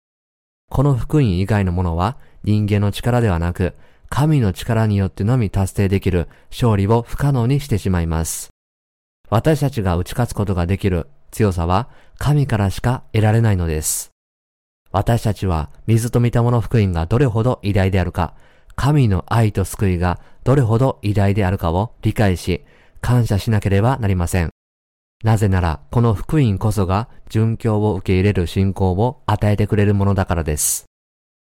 [0.70, 3.74] この福音以外のものは人間の力ではなく、
[4.08, 8.50] 神の力によってのみ達成できる勝利を不可能にしてしまいます。
[9.28, 14.10] 私たちが打ち勝つことができる強さは神からしか得られないのです。
[14.92, 18.34] 私たちは水と見たもの福音がどれほど偉大であるか、
[18.74, 22.64] 神の愛と救いがどれほど偉大であるかを理解し、
[23.00, 24.50] 感謝しなければなりません。
[25.24, 30.84] なぜなら、この福音こそが殉教を受け入れる信仰を与えてくれるものだからです。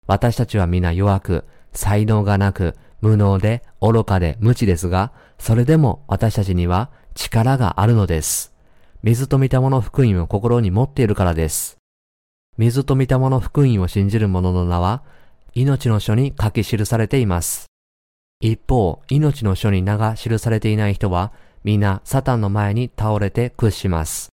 [0.07, 8.53] 私たちは皆弱く、才能がなく、無能で、愚かで、無知ですが、それでも私たちには力があるのです。
[9.02, 11.78] 水と見たもの福音を心に持っているからです。
[12.58, 15.04] 水と見たもの福音を信じる者の名は、
[15.54, 17.68] 命の書に書き記されています。
[18.41, 21.32] 一方、命の書に名が記されていない人は、
[21.64, 24.30] 皆サタンの前に倒れて屈します。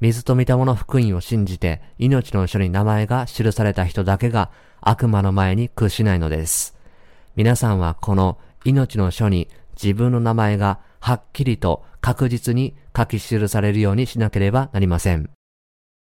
[0.00, 6.76] 水と見たもの福音を信じて命の書に名前が記された人だけが悪魔の前に屈しないのです。
[7.36, 9.48] 皆さんはこの命の書に
[9.80, 15.30] 自分の名前がはっきりと確実に書き記されるようにしなければなりません。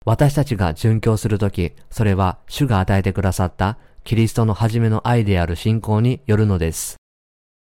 [0.07, 6.97] 私たちが殉教するとき、それは主が与えてくださったキリストの初めの愛である信仰によるのです。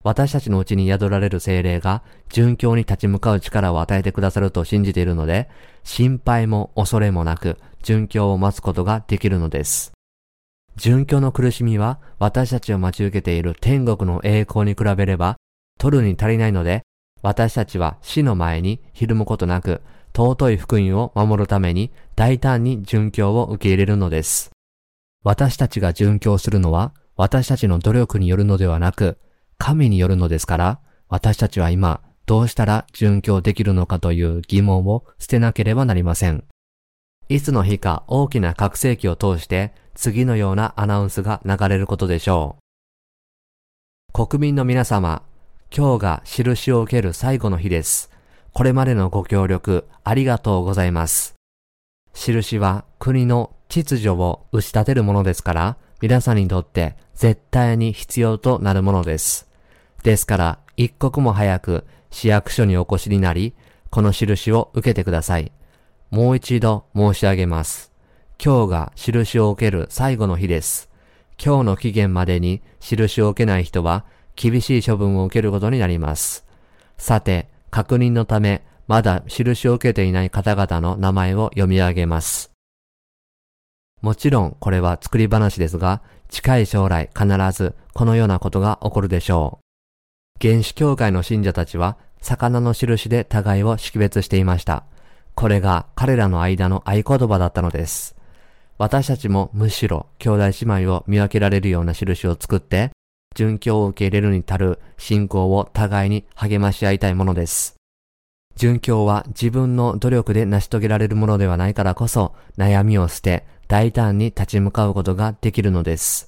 [0.05, 5.49] 私たちのうちに宿られる精霊が殉教に立ち向かう力を与えてくださると信じているので、
[5.83, 9.91] 心配も恐れもなく殉教を待つことができるのです。
[10.77, 15.35] 殉教の苦しみは私たちを待ち受けている天国の栄光に比べれば
[15.77, 16.83] 取るに足りないので、
[17.21, 19.81] 私たちは死の前にひるむことなく、
[20.15, 24.51] 尊い福音を守るために大胆に殉教を受け入れるのです。
[25.23, 29.17] 私たちが殉教するのは私たちの努力によるのではなく、
[29.57, 36.43] 神によるのですから、私たちは今、どうしたら殉教できるのかという疑問を捨てなければなりません。
[37.29, 42.57] いつの日か大きな覚醒器を通して次のようなアナウンスが流れることでしょ
[44.13, 44.27] う。
[44.27, 45.23] 国民の皆様、
[45.75, 48.09] 今日が印を受ける最後の日です。
[48.53, 51.35] これまでのご協力ありがとうございます。
[52.13, 59.47] 印は国の秩序を打ち立てるものですから、皆さんにとって絶対に必要となるものです。
[60.03, 63.53] ですから、一刻も早く市役所にお越しになり、
[63.89, 65.51] この印を受けてください。
[66.09, 67.91] もう一度申し上げます。
[68.43, 70.89] 今日が印を受ける最後の日です。
[71.43, 74.05] 今日の期限までに印を受けない人は
[74.37, 76.45] 厳しい処分を受けることになります。
[76.97, 82.51] さて、確認のため、まだ印を受けていない方々の名前を読み上げます。
[84.01, 90.47] もちろんこれは作り話ですが、近い将来必ずこのようなことが起こるでしょう。
[90.47, 94.83] 原始教会の信者たちは魚の印で互いを識別していました。
[95.33, 98.15] これが彼らの間の合言葉だったのです。
[98.77, 102.91] 私たちもむしろ兄弟姉妹を見分けられるような印を作って、
[103.37, 107.75] 殉教を受け入れるに足る信仰を互いに励まし合いたいものです。
[108.57, 116.25] 殉教は自分の努力で成し遂げられるものではないからこそ悩みを捨て大胆に立ち向かうことができるのです。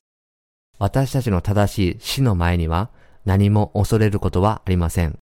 [0.77, 2.91] 私たちの正しい死の前には
[3.25, 5.17] 何も恐れることはありません。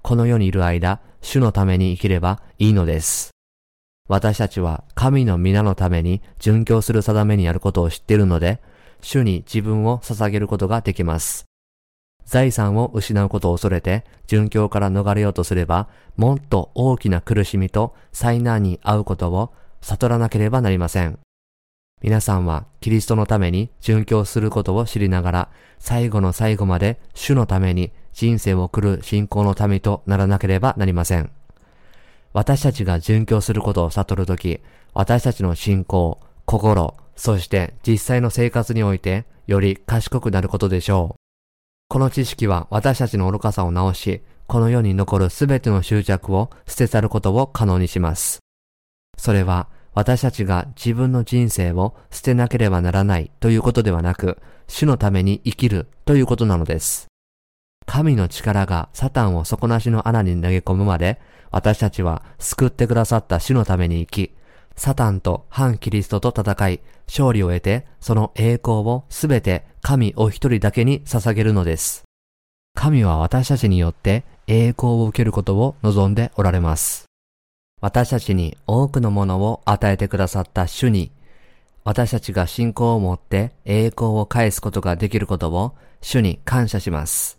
[0.00, 3.30] この世にいる間、主のために生きればいいのです。
[4.08, 8.60] 私たちは神の皆のために殉教する定めにあることを知っているので、
[9.02, 11.44] 主に自分を捧げることができます。
[12.24, 21.18] 財産を失うことを恐れて殉教から逃れようとすれば、もっと大きな苦しみと災難に遭うことを悟らなければなりません。
[22.00, 25.48] 皆さんはキリストのために殉教することを知りながら、
[25.78, 31.30] 最後の最後まで主のために人生を送る信仰の民とならなければなりません。
[32.32, 34.60] 私たちが殉教することを悟るとき、
[34.94, 36.94] 私たちの信仰、心、
[37.24, 41.20] そして実際の生活においてより賢くなることでしょう。
[41.88, 48.40] この知識は私たちの愚かさを直し、この世に残るすべての執着を捨て去ることを可能にします。
[49.16, 57.06] それは私たちが自分の人生を捨てなければならないということではなく、主のために生きるということなのです。
[57.86, 61.20] 神の力がサタンを底なしの穴に投げ込むまで、
[61.52, 64.34] 私たちは救ってくださった主のために生き、
[64.76, 72.04] サタンと反キリストと戦い、勝利を得て、その栄光をすべて神お一人だけに捧げるのです。
[72.74, 77.06] 神は私たちによって栄光を受けることを望んでおられます。
[77.80, 81.10] 私たちに多くのものを与えてくださった主に、
[81.84, 87.38] 私たちが信仰を持って栄光を返すことができることを主に感謝します。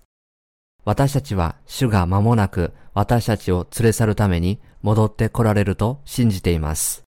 [0.85, 7.03] 私たちは主が間もなく私たちを連れ去るために戻って来られると信じています。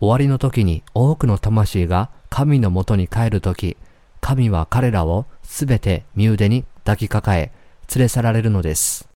[0.00, 3.76] 終わりの時に多くの魂が神のもとに帰る時、
[4.20, 7.52] 神は彼らをすべて身腕に抱きかかえ、
[7.94, 9.08] 連れ去られるのです。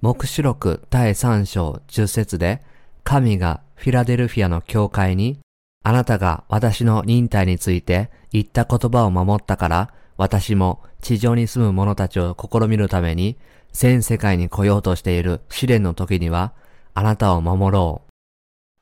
[0.00, 2.62] 目視録第3章10節で、
[3.04, 5.38] 神がフィラデルフィアの教会に、
[5.84, 13.36] あなたが私の忍耐について言った言葉を守ったから、私も地上に住む者たちを試みるために、
[13.72, 16.52] 全世界に来ようとしている試練の時には、
[16.94, 18.09] あなたを守ろう。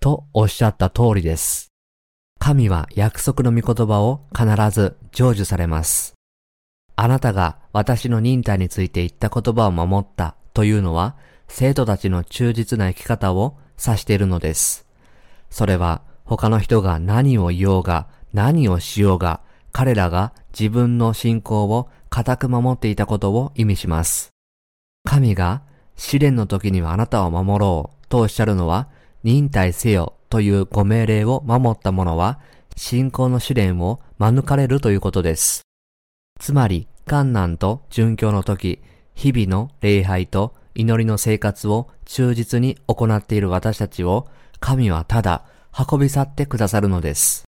[0.00, 1.72] とおっしゃった通りです。
[2.38, 6.14] 神は約束の御言葉を必ず成就されます。
[6.96, 11.16] あなたが私の忍耐について言った言葉を守ったというのは、
[11.48, 14.86] 生徒たちの忠実な生き方を指しているのです。
[15.50, 19.40] それは、他の人が何を言おうが、何をしようが、
[19.72, 24.30] 彼らが自分の信仰を固く守っていたことを意味します。
[25.04, 25.62] 神が
[25.96, 28.88] 試練の時にはあなたを守ろうとおっしゃるのは、
[29.24, 32.38] 忍耐せよというご命令を守った者は、
[32.76, 35.62] 信仰の試練を免れるということです。
[36.38, 38.80] つまり、観難と殉教の時、
[39.14, 44.28] 日々の礼拝と祈りの生活を忠実に行っている私たちを、
[44.60, 45.44] 神はただ
[45.90, 47.44] 運び去ってくださるのです。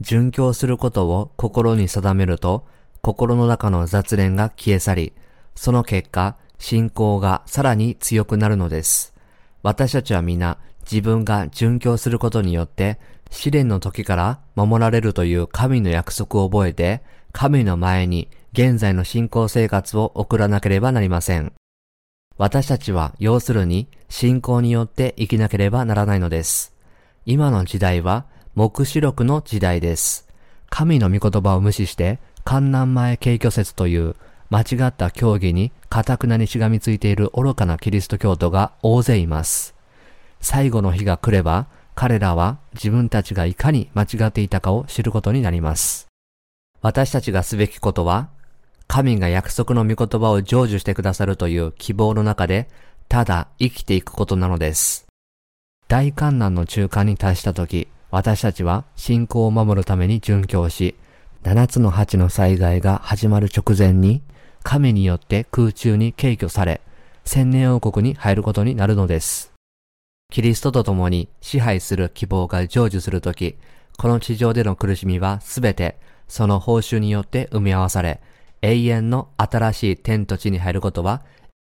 [0.00, 2.66] 殉教することを心に定めると、
[3.00, 5.12] 心の中の雑念が消え去り、
[5.54, 9.14] その結果、信仰がさらに強くなるのです。
[9.62, 10.58] 私たちは皆、
[10.90, 12.98] 自分が殉教することによって、
[13.30, 21.52] 試練の時から守られるという神の約束を覚えて、神の前に現在の信仰生活を送らなければなりません。
[22.36, 26.72] 私たちは要するに信仰によって生きなければならないのです。
[27.26, 30.28] 今の時代は目視録の時代です。
[30.70, 34.16] 神の御言葉を無視して観南前軽挙説という
[34.50, 39.73] 間違った教義に堅くなにしがみついている愚かなキリスト教徒が大勢います。
[40.44, 46.06] 最後の日が来れば彼らは自分たちがいかに間違っていたかを知ることになります。
[46.82, 48.28] 私たちがすべきことは
[48.86, 52.68] 神が約束の御言葉を成就してくださるという希望の中で、
[53.08, 55.06] ただ生きていくことなのです。
[55.88, 60.94] 大観難の中間に達した時、私たちは信仰を守るために殉教し、
[61.42, 64.22] 七つの八の災害が始まる直前に、
[64.62, 66.82] 神によって空中に軽挙され、
[67.24, 69.53] 千年王国に入ることになるのです。
[70.34, 73.56] キリストと共に支配する希望が成就するとき、
[73.96, 78.20] この地上での苦しみはすべてその報酬によって埋め合わされ、
[78.60, 81.22] 永遠の新しい天と地に入ることは、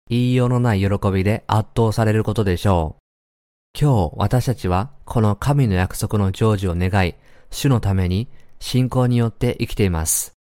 [0.09, 3.79] 言いようのない喜びで圧倒されることでしょう。
[3.79, 7.17] 今日私たちはこの神の約束の成就を願い、
[7.51, 8.29] 主のために
[8.61, 10.33] 信仰によって生きています。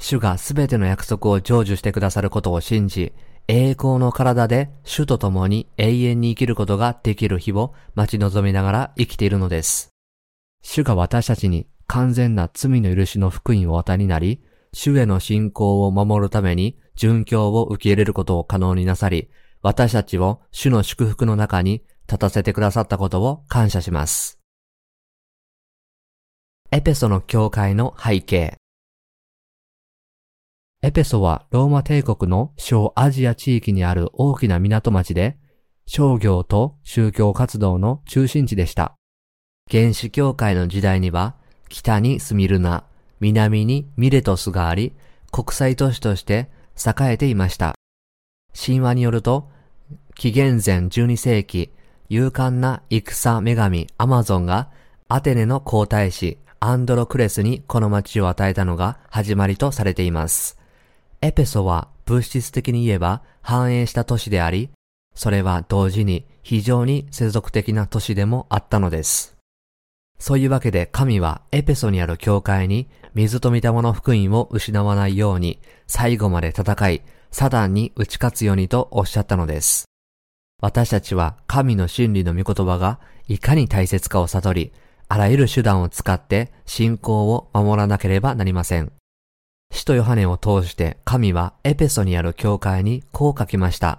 [0.00, 3.12] 主がすべての約束を成就してくださることを信じ、
[3.46, 9.90] 栄光の体で主と共に永遠に生きることができる日を待ち望みながら生きているのです。
[10.62, 14.42] 主が私たちに完全な罪の許しの福音を与えになり、
[14.72, 19.28] 主への信仰を守るために殉教を受け入れることを可能になさり、
[19.60, 24.38] 私たちを主の祝福の中に立たせてくださったことを感謝します。
[26.70, 28.56] エペソの教会の背景
[30.84, 35.38] エペソはローマ帝国の小アジア地域にある大きな港町で、
[35.86, 38.94] 商業と宗教活動の中心地でした。
[39.70, 41.36] 原始教会の時代には、
[41.70, 42.84] 北にスミルナ、
[43.18, 44.92] 南にミレトスがあり、
[45.32, 47.72] 国際都市として栄えていました。
[48.54, 49.48] 神話によると、
[50.16, 51.70] 紀元前12世紀、
[52.10, 54.68] 勇敢な戦女神アマゾンが
[55.08, 60.62] アテネの皇太子アンドロクレスにこの町を与えたのが始まりとされています。
[61.24, 64.68] エペソは物質的に言えば繁栄した都市であり、
[65.14, 69.34] それは同時に非常に世俗的な都市でもあったのです。
[70.18, 79.86] そういうわけで神はエペソにある教会に水と御霊の福音を失わないように最後まで戦い、サダンに打ち勝つようにとおっしゃったのです。
[80.60, 84.72] 私たちは神の真理の御言葉がいかに大切かを悟り、
[85.08, 88.92] あらゆる手段を使って信仰を守らなければなりません。
[89.74, 93.98] 使徒ヨハネを通して神はエペソにある教会にこう書きました。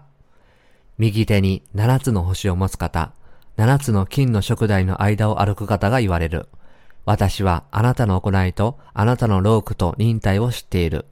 [0.97, 3.11] 右手に七つの星を持つ方、
[3.57, 6.47] 七つの金の食台の間を歩く方が言われる。
[7.03, 11.07] 私はあなたの行いとあなたの労苦と忍耐を知っている。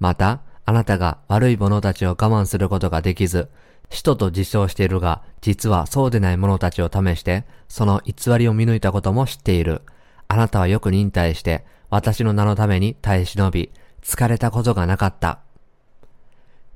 [0.00, 3.48] また、あなたが悪い者たちを我慢することができず、
[3.88, 9.82] 使徒と自称しているが、実はそうでない者たちを試して、その偽りを見抜いたことも知っている。
[10.26, 13.70] あなたはよく忍耐して、私の名のために耐え忍び、
[14.02, 15.40] 疲れたことがなかった。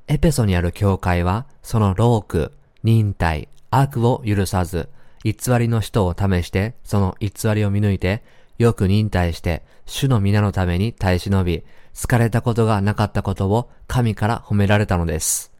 [0.08, 2.52] エペソにある教会は、その労苦、
[2.82, 4.88] 忍耐、悪を許さず、
[5.24, 8.22] 偽りの人を試して、その偽りを見抜いて、
[8.58, 11.64] よく忍耐して、主の皆のために耐え忍び、
[11.94, 15.52] 疲れたことがなかったことを神から褒められたのです。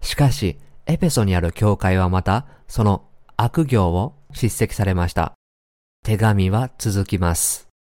[0.00, 3.04] しかし、エペソにある教会はまた、その
[3.36, 5.32] 悪行を叱責されました。
[6.04, 7.73] 手紙は続きます。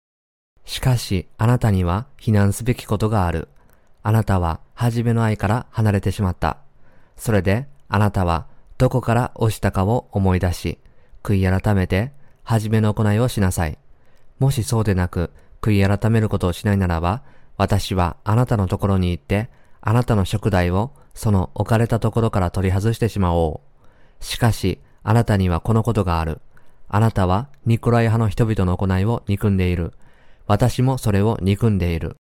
[0.66, 3.49] しかし、あなたには非難すべきことがある。
[4.01, 6.57] あなたは初めの愛から離れてしまった。
[7.18, 8.47] それで、あなたは
[8.78, 10.80] どこから落ちたかを思い出し、
[11.24, 12.11] 悔い改めて、
[12.43, 13.78] 初めの行いをしなさい。
[14.39, 17.24] もしそうでなく、悔い改めることをしないならば、
[17.55, 19.49] 私はあなたのところに行って、
[19.80, 23.61] あなたの食材をその置かれたところから取り外してしまお
[24.22, 24.24] う。
[24.24, 26.41] しかし、あなたにはこのことがある。
[26.88, 29.93] あなたはニコライ派の人々の行いを憎んでいる。
[30.46, 32.18] 私もそれを憎んでいる。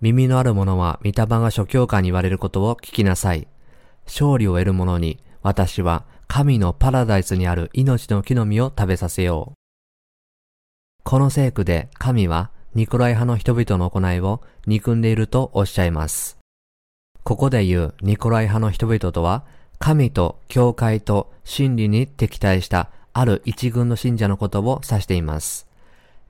[0.00, 3.48] 耳のある者は御霊が諸教官に言われることを聞きなさい。
[4.06, 9.60] 勝利を得る者に私は神のパラダイスにある命の木の実を食べさせよう。
[11.02, 16.38] この聖句で神はニコライ派の人々の行いを憎んでいるとおっしゃいます。
[17.24, 19.44] ここで言うニコライ派の人々とは、
[19.78, 25.69] 神と教会と真理に敵対したある一群の信者のことを指しています。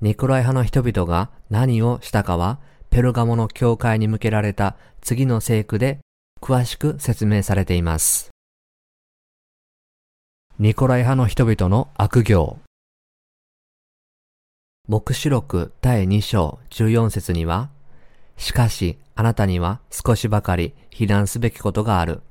[0.00, 5.98] ニコライ派の人々が何をしたかは、ペルガモの教会に向けられた次の聖句で
[6.40, 8.30] 詳しく説明されています。
[10.58, 12.58] ニコライ派の人々の悪行。
[14.88, 17.68] 目視録第2章14節には、
[18.38, 22.22] しかしあなたには少しばかり非難すべきことがある。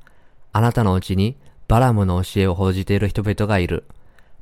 [0.51, 3.85] あなたのうちにバラムの教えを報じている人々がいる。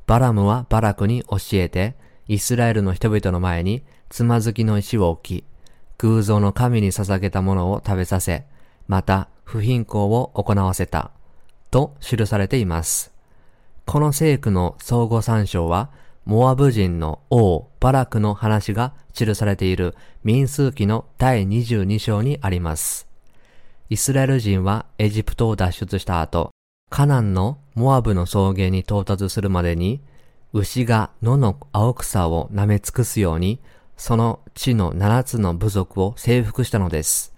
[0.06, 1.94] バラムはバラクに教えて、
[2.28, 5.44] イスラエルの人々の前につまずきの石を置き、
[5.98, 8.44] 偶像の神に捧げたものを食べさせ、
[8.86, 11.10] また不貧困を行わせた、
[11.70, 13.12] と記されています。
[13.86, 15.90] この聖句の相互参照は、
[16.26, 23.08] モアブ人の王バラクの話が記されている民数記の第22章にあります。
[23.88, 26.50] イスラエル人はエジプトを脱出した後、
[26.90, 30.02] カナンのモアブの草原に到達するまでに、
[30.54, 33.60] 牛が野の青草を舐め尽くすように、
[33.98, 37.34] その地の七つの部族を征服したのです。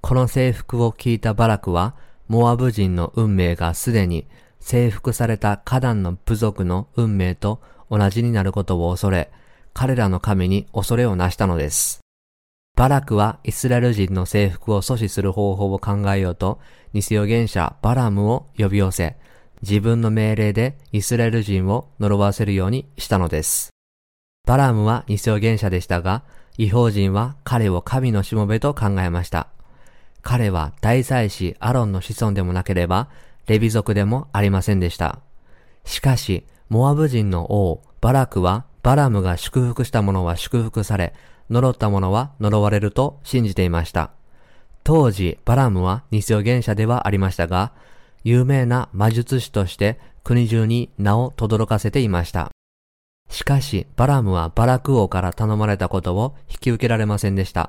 [0.00, 1.94] この征服を聞いたバラクは、
[2.26, 4.26] モアブ人の運命がすでに
[4.58, 9.30] 征服されたカナンの部族の運命と同じになることを恐れ、
[9.72, 12.00] 彼らの神に恐れをなしたのです。
[12.76, 16.58] バラクはイスラエル人の征服を阻止する方法を考えようと、
[16.94, 19.16] 偽予言者バラムを呼び寄せ、
[19.62, 23.70] 自分の命令でイスラエル人を呪わせるようにしたのです。
[24.46, 26.22] バラムは偽予言者でしたが、
[26.56, 29.48] 違法人は彼を神のしもべと考えました。
[30.22, 33.08] 彼は大祭司アロンの子孫でもなければ、
[33.46, 35.20] レビ族でもありませんでした。
[35.84, 41.14] しかし、モアブ人の王、バラクは、バラムが祝福した者は祝福され、
[41.50, 44.10] 呪った者は呪われると信じていました。
[44.84, 47.72] 当時、バラムは偽予言者ではありましたが、
[48.22, 52.50] 有名な魔術師として国中に名を轟かせていました。
[53.30, 57.68] しかし、バラムはバラク王から頼まれたことを引き受けられませんでした。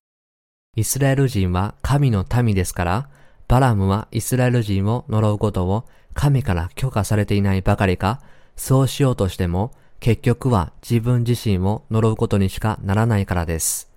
[0.76, 3.10] イスラエル人は神の民ですから、
[3.47, 8.22] バラムはイスラエル人を呪うことを神から許可されていないばかりか、
[8.56, 13.89] そうしようとしても、結局は自分自身を呪うことにしかならないからです。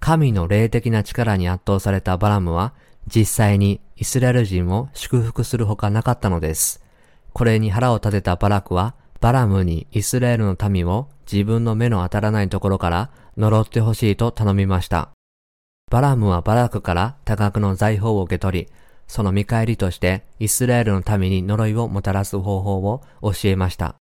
[0.00, 2.72] 神の霊的な力に圧倒されたバラムは、
[3.06, 6.82] 実際にイスラエル人を祝福するほかなかったのです。
[7.32, 15.10] これに腹を立てたバラクは、バラムにイスラエルの民を自分の目の当たらないところから呪ってほしいと頼みました。
[15.90, 18.68] バラムはバラクから多額の財宝を受け取り、
[19.06, 23.96] その見返りとしてイスラエルの民に呪いをもたらす方法を教えました。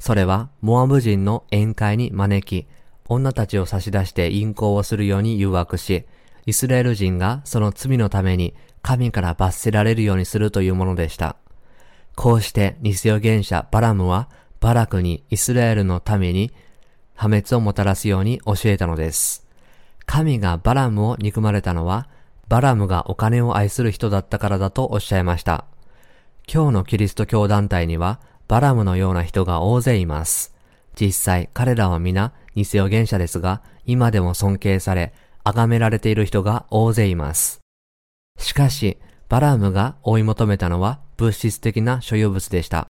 [0.00, 2.66] それはモアブ人の宴会に招き、
[3.08, 6.06] 女たちを差し出して淫行をするように誘惑し、
[6.44, 11.36] イスラエル人がその罪のために神から罰せられるようにするというものでした。
[12.14, 14.28] こうして偽予言者バラムは
[14.60, 16.52] バラクにイスラエルのために
[17.14, 19.46] 破滅をもたらすように教えたのです。
[20.04, 22.08] 神がバラムを憎まれたのは
[22.52, 25.64] バラムがお金を愛する人だったからだとおっしゃいました。
[26.52, 30.54] 今日のキリスト教団体には、バラムのような人が大勢います。
[30.94, 35.14] 実際、彼らは皆、偽予言者ですが、今でも尊敬され、
[35.44, 37.61] 崇められている人が大勢います。
[38.42, 42.86] しかし、バラムが追い求めたのは物質的な所有物でした。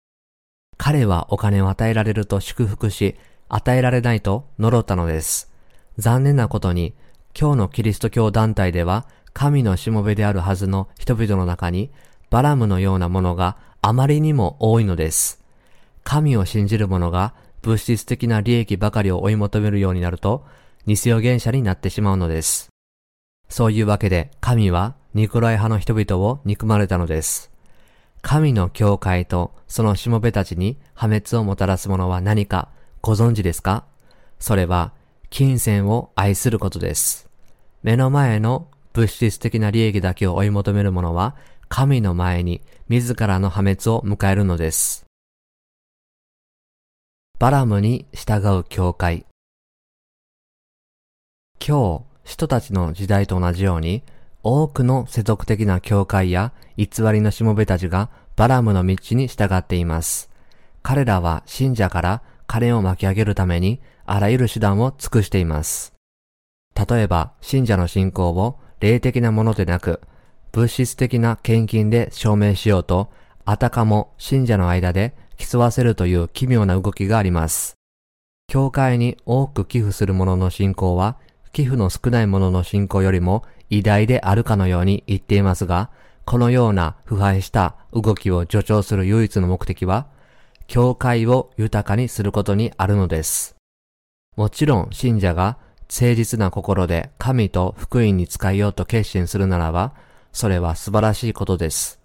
[0.77, 3.15] 彼はお金を与えられると祝福し、
[3.47, 5.51] 与えられないと呪ったのです。
[5.97, 6.95] 残念なことに、
[7.39, 11.91] 今日のキリスト教団体では神のしもべであるはずの人々の中に、
[12.31, 15.43] バラムのようなものがあまりにも多いのです。
[16.03, 20.45] 神を信じる者が物質的な利益ばかりを追い求めるようになると、
[20.87, 22.69] 偽予言者になってしまうのです。
[23.49, 27.51] そういうわけで神はニコライ派の人々を憎まれたのです。
[28.23, 32.69] 神の教会とそのしもべたちに破滅をもたらすものは何か
[33.01, 33.85] ご存知ですか？
[34.39, 34.93] それは
[35.29, 37.29] 金銭を愛することです。
[37.83, 41.35] 目の前の物質的な利益だけを追い求める者は、
[41.69, 45.05] 神の前に自らの破滅を迎えるのです。
[47.39, 49.25] バラムに従う教会。
[51.59, 54.03] 今日、人たちの時代と同じように、
[54.43, 60.29] 多くの世俗的な教会や偽りのしもべたちがバラムの道に従っています。
[60.81, 65.93] 彼らは信者から金を巻き上げるためにあらゆる手段を尽くしています。
[66.75, 70.01] 例えば、信者の信仰を霊的なものでなく、
[70.51, 73.11] 物質的な献金で証明しようと、
[73.45, 77.75] あたかも信者の間で競わせるという奇妙な動きがあります。
[78.47, 81.17] 教会に多く寄付する者の信仰は、
[81.53, 85.89] 寄付の少ない者の信仰よりも偉大であるかのように言っていますが、
[86.25, 90.07] このような腐敗した動きを助長する唯一の目的は、
[90.67, 93.55] 教会を豊かにすることにあるのです。
[94.35, 95.57] もちろん信者が
[95.89, 99.93] 誠実な心で神と福音に使いようと決心するならば、
[100.31, 101.99] それは素晴らしいことです。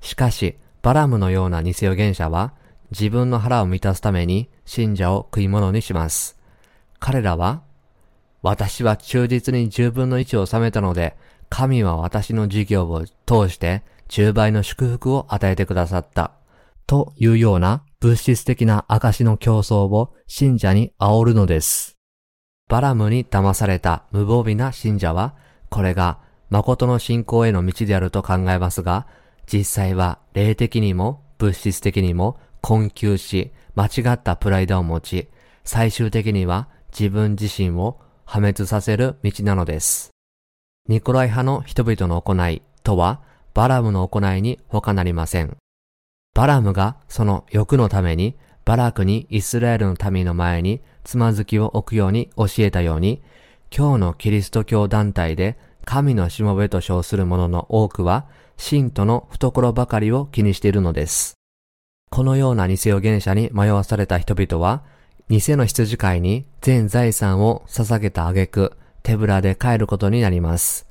[0.00, 2.54] しかし、バラムのような偽予言者は、
[2.90, 6.38] 自分の腹を満たすために信者を食い物にします。
[6.98, 7.62] 彼らは、
[8.44, 11.16] 私は忠実に十分の一を収めたので、
[11.48, 16.32] 神は私の事業を通して10倍の祝福を与えてくださった。
[16.86, 21.96] というような物質的な証の競争を信者に煽るのです。
[22.68, 25.34] バラムに騙された無防備な信者は、
[25.70, 26.18] これが
[26.50, 29.06] 誠の信仰への道であると考えますが、
[29.50, 35.28] 実際は霊的にも物質的にも困窮し、間違ったプライドを持ち、
[35.64, 40.10] 最終的には自分自身を破滅させる道なのです。
[40.88, 43.20] ニコライ派の人々の行いとは、
[43.54, 45.56] バラムの行いに他なりません。
[46.34, 53.22] バラムがその欲のために、バラクにイスラエルの民の前につまずきを置くように教えたように、
[53.76, 61.34] 今日のキリスト教団体で神のしもべと称する者の多くは、信徒の懐ばかりを気にしているのです。
[62.10, 64.82] このような偽予言者に迷わされた人々は、
[65.30, 70.86] 偽の羊飼いに全財産を捧げた挙句、手ぶらで帰ることになります。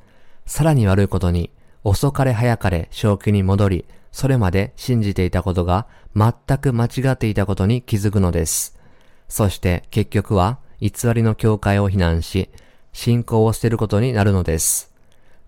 [0.45, 1.51] さらに悪いことに、
[1.83, 8.79] 遅かれ早かれ正気に戻り、それまで信じていたことが全く間違っていたことに気づくのです。
[9.27, 12.49] そして結局は偽りの教会を非難し、
[12.91, 14.91] 信仰を捨てることになるのです。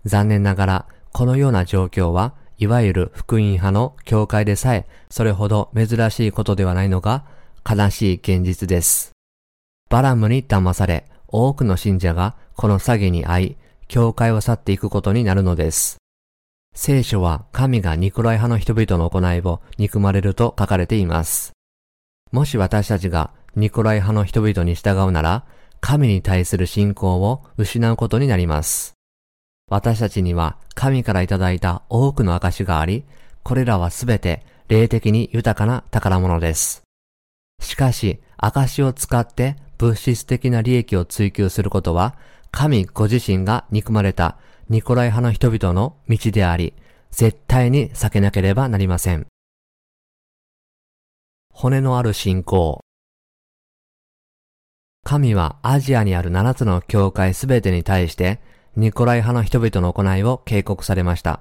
[0.04, 7.24] 残念ながら、このような状況はいわゆる福音派の教会でさえ、それほど珍しいことではないのが
[7.68, 9.10] 悲しい現実です。
[9.90, 13.56] バラムに騙され、多くの信者がこの詐欺に遭い、
[13.88, 15.96] 教会を去っていくことになるのです。
[16.74, 21.52] 聖書は神がニコライ派の人々の行いを憎まれると書かれています。
[22.30, 25.44] もし私たちがニコライ派の人々に従うなら、
[25.80, 28.94] 神に対する信仰を失うことになります。
[29.68, 33.04] 私たちには神からいただいた多くの証があり、
[33.42, 36.85] これらはすべて霊的に豊かな宝物です。
[37.60, 42.16] しかし、証を使って物質的な利益を追求することは、
[42.50, 44.38] 神ご自身が憎まれた
[44.68, 46.74] ニコライ派の人々の道であり、
[47.10, 49.26] 絶対に避けなければなりません。
[51.52, 52.80] 骨のある信仰。
[55.04, 58.40] 神はアジアにある7つの教会すべてに対して
[58.76, 61.40] ニコライ派の人々の行いを警告されました。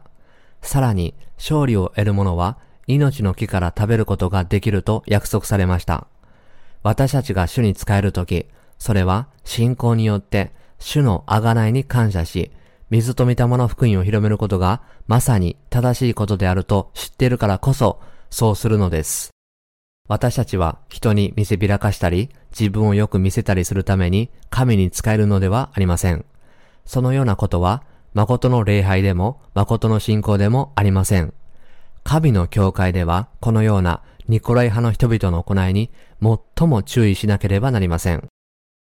[0.61, 2.57] さらに、勝利を得る者は、
[2.87, 6.07] 命の木から食べることができると約束されました。
[6.83, 8.45] 私たちが主に仕えるとき、
[8.77, 12.51] それは信仰によって主の贖いに感謝し、
[12.89, 19.31] 水と御霊の福音を広めることがまさに正しいことであると知っているからこそそうするのです。
[20.07, 26.25] 私たちは人に見せびらかしたり自分をよく見せたりするために神に仕えるのではありません。
[26.85, 27.83] そのようなことは、
[28.13, 31.33] 誠の礼拝でも、誠の信仰でもありません。
[32.07, 35.89] 神の教会では、このようなニコライ派の人々の行いに
[36.21, 38.27] 最も注意しなければなりません。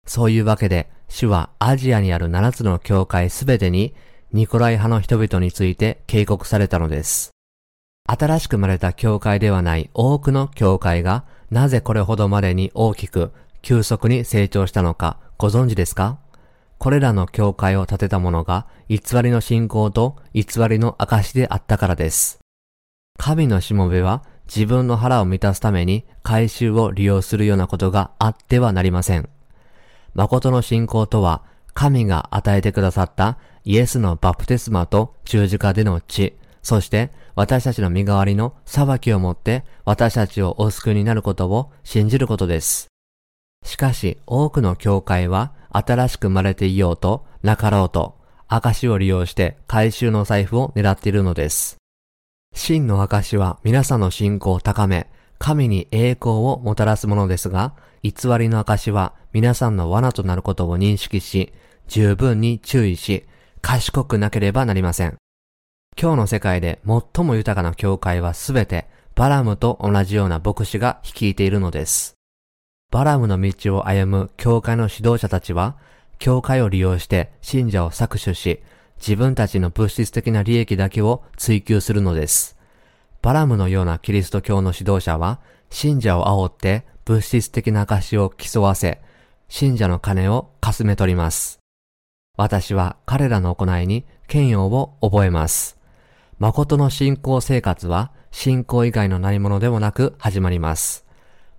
[0.06, 3.94] そういうわけで、主はアジアにある7つの教会すべてに、
[4.32, 7.30] ニコライ派の人々について警告されたのです。
[8.08, 13.30] 新しく生まれた教会ではない多くの教会が、なぜこれほどまでに大きく、
[13.62, 16.18] 急速に成長したのかご存知ですか？
[16.78, 22.40] これらの教会を建てた者が偽りの信仰と偽りの証であったからです。
[23.16, 29.28] 神のしもべは自分の腹を満たすために回収を利用するようなことがあってはなりません。
[30.14, 31.42] 誠の信仰とは
[31.74, 42.88] 神が与えてくださったイエスのバプテスマと十字架での血、そして私たちの身代わりの裁きをもって私たちをお救いになることを信じることです。
[43.64, 48.16] しかし多くの教会は新しく生まれていようと、なかろうと、
[48.48, 51.76] 証を利用して回収の財布を狙っているのです。
[52.56, 61.52] 真の証は皆さんの信仰を高め、神に栄光をもたらすものですが、偽りの証は皆さんの罠となることを認識し、
[61.86, 63.26] 十分に注意し、
[63.60, 65.18] 賢くなければなりません。
[66.00, 72.14] 今日の世界で最も豊かな教会はすべてバラムと同じような牧師が率いているのです。
[72.90, 75.76] バラムの道を歩む教会の指導者たちは、
[76.18, 78.62] 教会を利用して信者を搾取し、
[78.98, 82.56] 自分たちの物質的な利益だけを追求するのです。
[83.22, 85.40] バラムのようなキリスト教の指導者は、
[85.70, 89.00] 信者を煽って物質的な証を競わせ、
[89.48, 91.60] 信者の金をかすめ取ります。
[92.36, 95.78] 私は彼らの行いに権威を覚えます。
[96.38, 101.06] 誠の信仰生活は信仰以外の何者でもなく始まります。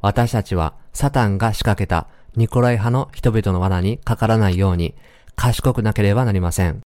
[0.02, 4.94] 私たちはサタンが仕掛けたニコライ派の人々の罠にかからないように
[5.36, 6.87] 賢くなければなりません。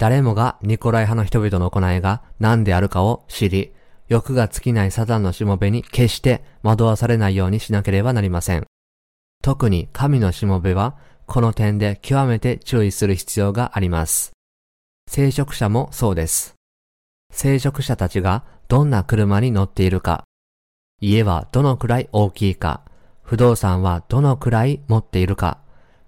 [0.00, 3.74] 誰もがニコライ派の人々の行いが何であるかを知り、
[4.08, 8.64] 欲が尽きないサタンのしもべに決して惑わされないようにしなければなりません。
[9.42, 10.96] 特に神のしもべは
[11.26, 14.32] この点で極めて注意する必要があります。
[15.06, 16.54] 聖職者もそうです。
[17.30, 20.24] 聖職者たちがどんな車に乗っているか、
[21.02, 22.80] 家はどのくらい大きいか、
[23.20, 25.58] 不動産はどのくらい持っているか、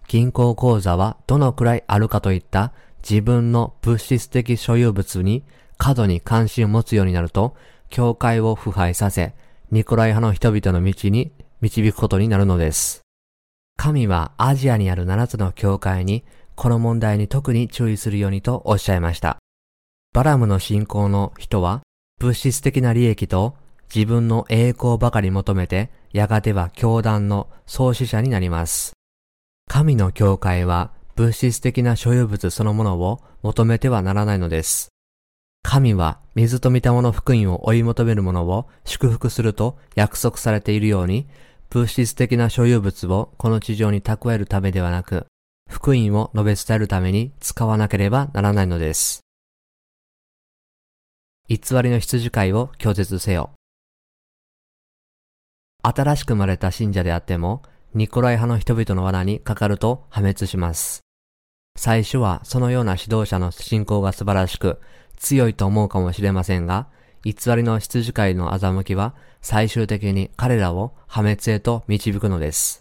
[0.09, 2.73] 銀行口座はどのくらいあるかといった
[3.09, 5.45] 自分の物質的所有物に
[5.77, 7.57] 過度に関心を持つようになると、
[7.91, 9.35] 教会を腐敗させ、
[9.71, 13.03] ニコライ派の人々の道に導くことになるのです。
[13.77, 16.25] 神はアジアにある7つの教会に
[16.55, 19.39] この問題に特に注意するようにとおっしゃいました。
[20.13, 21.83] バラムの信仰の人は
[22.21, 23.57] 物質的な利益と
[23.95, 28.93] 自分の栄光ばかり求めてやがては教団の創始者になります。
[29.69, 34.89] 神の教会は物質的な所有物そのものを求めてはならないのです。
[35.63, 41.27] 神は水と御霊の福音を追い求める者を祝福すると約束されているように、
[41.71, 45.27] 物質的な所有物をこの地上に蓄えるためではなく、
[45.71, 49.21] 福音を述べ伝えるために使わなければならないのです。
[51.49, 53.51] 偽りの羊飼いを拒絶せよ。
[55.83, 57.63] 新しく生まれた信者であっても、
[57.95, 61.03] ニコライ派の人々の罠にかかると破滅します。
[61.77, 64.81] 最初はそのような指導者の信仰が素晴らしく、
[65.17, 66.89] 強いと思うかもしれませんが、
[67.25, 72.81] 偽りの羊飼いの欺きは最終的に彼らを破滅へと導くのです。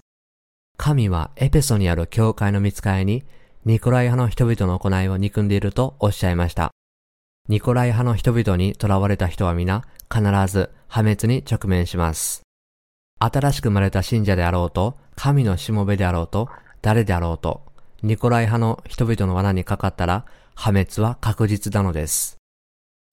[0.78, 3.24] 神はエペソにある教会の見つかりに、
[3.66, 6.72] ニコライ派の人々の行いを憎んでいるとおっしゃいました。
[7.50, 12.42] ニコライ派の人々に囚われた人は皆、必ず破滅に直面します。
[13.24, 16.50] 新しく生まれた信者であろうと、神のしもべであろうと、
[16.82, 17.62] 誰であろうと、
[18.02, 22.38] ニコライ派の人々の罠にかかったら、破滅は確実なのです。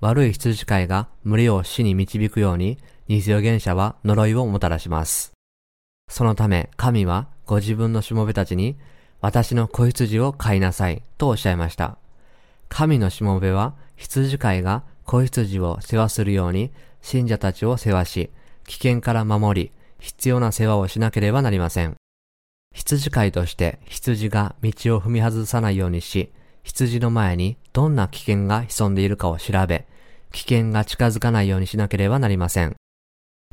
[0.00, 5.32] 悪い羊飼いが群れを死に導くように、偽予言者は呪いをもたらします。
[6.10, 8.78] そのため神はご自分のしもべたちに、
[9.20, 11.98] 私の子羊を飼いなさいとおっしゃいました。
[12.70, 16.70] 神のしもべは羊飼いが子羊を世話するように
[17.02, 18.30] 信者たちを世話し、
[18.66, 21.96] 危険から守り、必要な世話をしなければなりません。
[22.74, 26.32] 羊飼いとして羊が道を踏み外さないようにし、
[26.62, 29.86] 羊の前にどんな危険が潜んでいるかを調べ、
[30.32, 32.76] 危険が近づかないようにしなければなりません。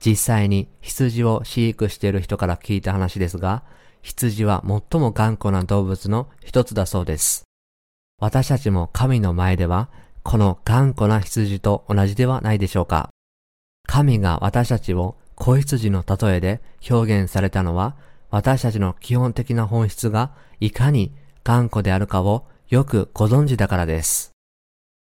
[0.03, 3.63] 実際に羊を飼育している人から聞いた話ですが、
[4.01, 7.43] 羊は最も頑固な動物の一つだそうです。
[8.21, 9.89] 私たちも神の前では、
[10.23, 13.09] この頑固な羊と同じではないでしょうか。
[13.87, 17.95] 神が私たちを子羊の例えで表現されたのは、
[18.29, 21.13] 私たちの基本的な本質がいかに
[21.43, 24.31] 頑固であるかをよくご存知だからです。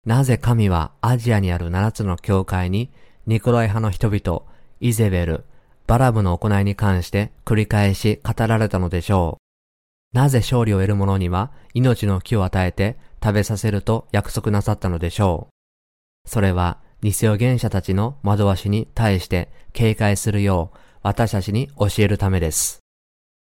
[0.05, 2.91] なぜ神はアジアにある七つの教会に
[3.27, 4.43] ニコライ派の人々、
[4.81, 5.45] イゼベル、
[5.87, 9.39] バラムの行いに関して繰り返し語られたのでしょ
[10.13, 10.17] う。
[10.17, 15.49] なぜ勝利を得る者には命の木を与えて食べさせると約束なさったのでしょ
[16.27, 16.29] う。
[16.29, 22.79] それは偽予言者たちの惑わしに対して警戒するよう私たちに教えるためです。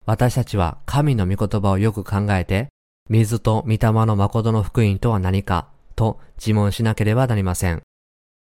[0.07, 2.69] 私たちは神の御言葉をよく考えて、
[3.09, 7.83] 水と御霊の誠の福音とは何かと自問しなければなりません。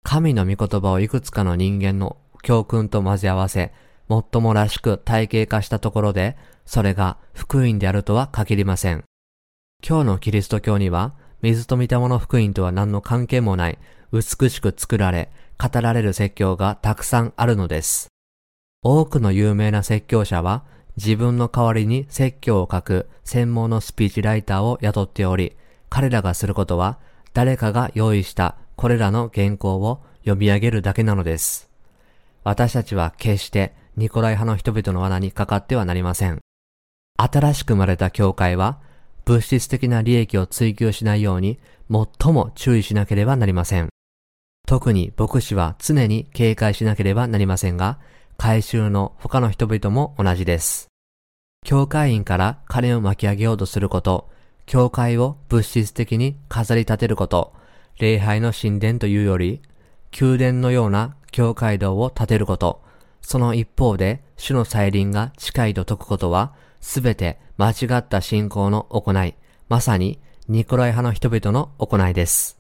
[0.04, 3.74] 神の御言葉をいくつかの人間の教訓と混ぜ合わせ、
[4.08, 9.04] もっともらしく体系化したところで、それが福音であるとは限りません。
[9.86, 13.78] 今日のキリスト教には、水と御霊の福音とは何の関係もない
[14.12, 18.08] 美しく作られ、語られる説教がたくさんあるのです。
[18.82, 20.64] 多くの有名な説教者は、
[20.98, 25.56] 自分の代わりに説教を書く専門のスピーチライターを雇っており、
[25.90, 27.00] 彼らがすることは、
[27.34, 31.70] 誰かが用意したこれらの原稿を読み上げるだけなのです。
[32.44, 36.40] 私たちは決してニコライ派の人々の罠にかかってはなりません。
[37.18, 38.80] 新しく生まれた教会は、
[39.26, 41.60] 物質的な利益を追求しないように、
[41.92, 43.90] 最も注意しなければなりません。
[44.68, 48.00] 特に牧師は常に警戒しなければなりませんが、
[48.38, 50.88] 回収の他の人々も同じです。
[51.66, 54.30] 教会員から金を巻き上げようとすること、
[54.66, 57.54] 教会を物質的に飾り立てること、
[58.00, 59.62] 礼拝の神殿というより、
[60.20, 62.82] 宮殿のような教会堂を建てること、
[63.22, 66.54] その一方で、主の再臨が近いと説くことは、
[66.86, 69.34] すべて間違った信仰の行い、
[69.70, 72.58] まさにニコライ派の人々の行いです。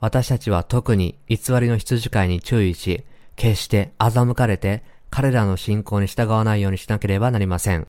[0.00, 3.04] 私たちは特に偽りの羊飼いに注意し、
[3.36, 7.86] 決して欺かれて彼らの信仰に従わないようにしなければなりません。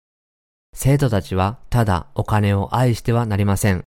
[0.75, 3.83] 生徒たちはただお金を愛してはなりません。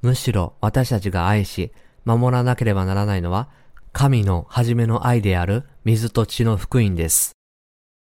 [0.00, 1.70] むしろ私たちが愛し、
[2.06, 3.50] 守らなければならないのは、
[3.92, 7.32] 神の初めの愛である水と血の福音です。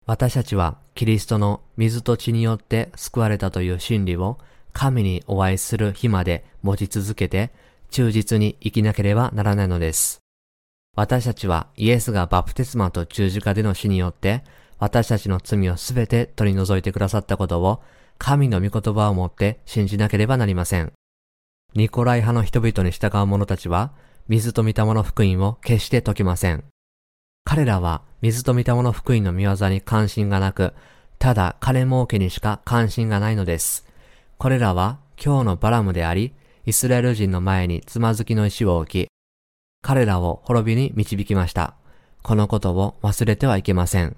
[0.04, 4.38] 私たちはキリストの水と血によって救われたという真理を
[4.72, 7.52] 神にお会いする日まで持ち続けて
[7.90, 10.20] 忠実に生きなければならないのです。
[10.96, 14.42] 私たちはイエスがバプテスマと十字架での死によって
[14.78, 17.80] 私たちの罪をすべて取り除いてくださったことを
[18.18, 20.92] 神の御言葉をもって信じなければなりません。
[21.74, 23.92] ニコライ派の人々に従う者たちは
[24.28, 26.64] 水と御霊の福音を決して解きません。
[27.44, 30.72] 彼らは水と御霊の福音の見業に関心がなく、
[31.18, 33.86] ただ金儲けにしか関心がないのです。
[34.38, 36.34] これらは今日のバラムであり、
[36.64, 39.08] イスラエル人の前につまずきの石を置き、
[39.82, 41.74] 彼らを滅びに導きました。
[42.22, 44.16] このことを忘れてはいけません。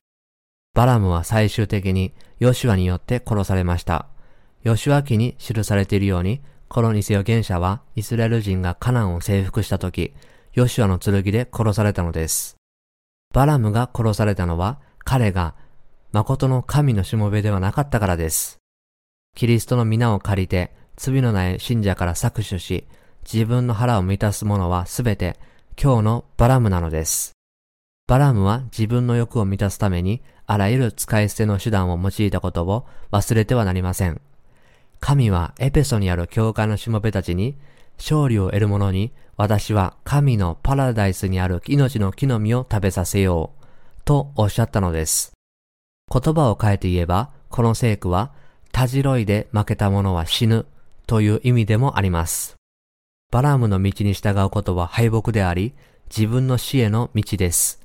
[0.75, 4.07] バラムは最終的にヨシュアによって殺されました。
[4.62, 10.12] ヨシュア記に記されているように、この偽預言者はイスラエル人がカナンを征服した時、
[10.53, 12.54] ヨシュアの剣で殺されたのです。
[13.35, 15.57] バラムが殺されたのは彼が
[16.12, 18.59] 誠の神のしもべではなかったからです。
[19.35, 22.87] キリストの皆を借りて罪のない信者から搾取し、
[23.24, 25.37] 自分の腹を満たすものはすべて
[25.76, 27.32] 今日のバラムなのです。
[28.07, 34.20] バラムは自分の欲を満たすためにあらゆる使い捨ての手段を用いたことを忘れてはなりません。
[35.01, 37.57] 神はエペソにある教会のしもべたちに
[37.99, 43.64] 勝利を得る者に私は神のパラダイスにある命の木の実を食べさせよう
[44.05, 45.32] とおっしゃったのです。
[46.12, 48.32] 言葉を変えて言えば、この聖句は、
[48.72, 50.66] たじろいで負けた者は死ぬ
[51.07, 52.57] という意味でもあります。
[53.32, 55.74] バラームの道に従うことは敗北であり、
[56.16, 57.80] 自分の死への道です。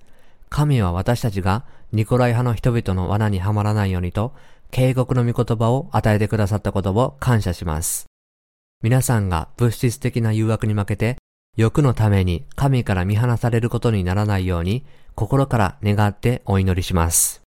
[0.50, 4.34] 神は私たちがニコライ派の人々の罠にはまらないようにと、
[4.70, 8.06] 警告の御言葉を与えてくださったことを感謝します。
[8.84, 11.18] 皆さんが物質的な誘惑に負けて、
[11.58, 14.86] 欲のために神から見放されることにならないように、
[15.16, 17.49] 心から願ってお祈りします。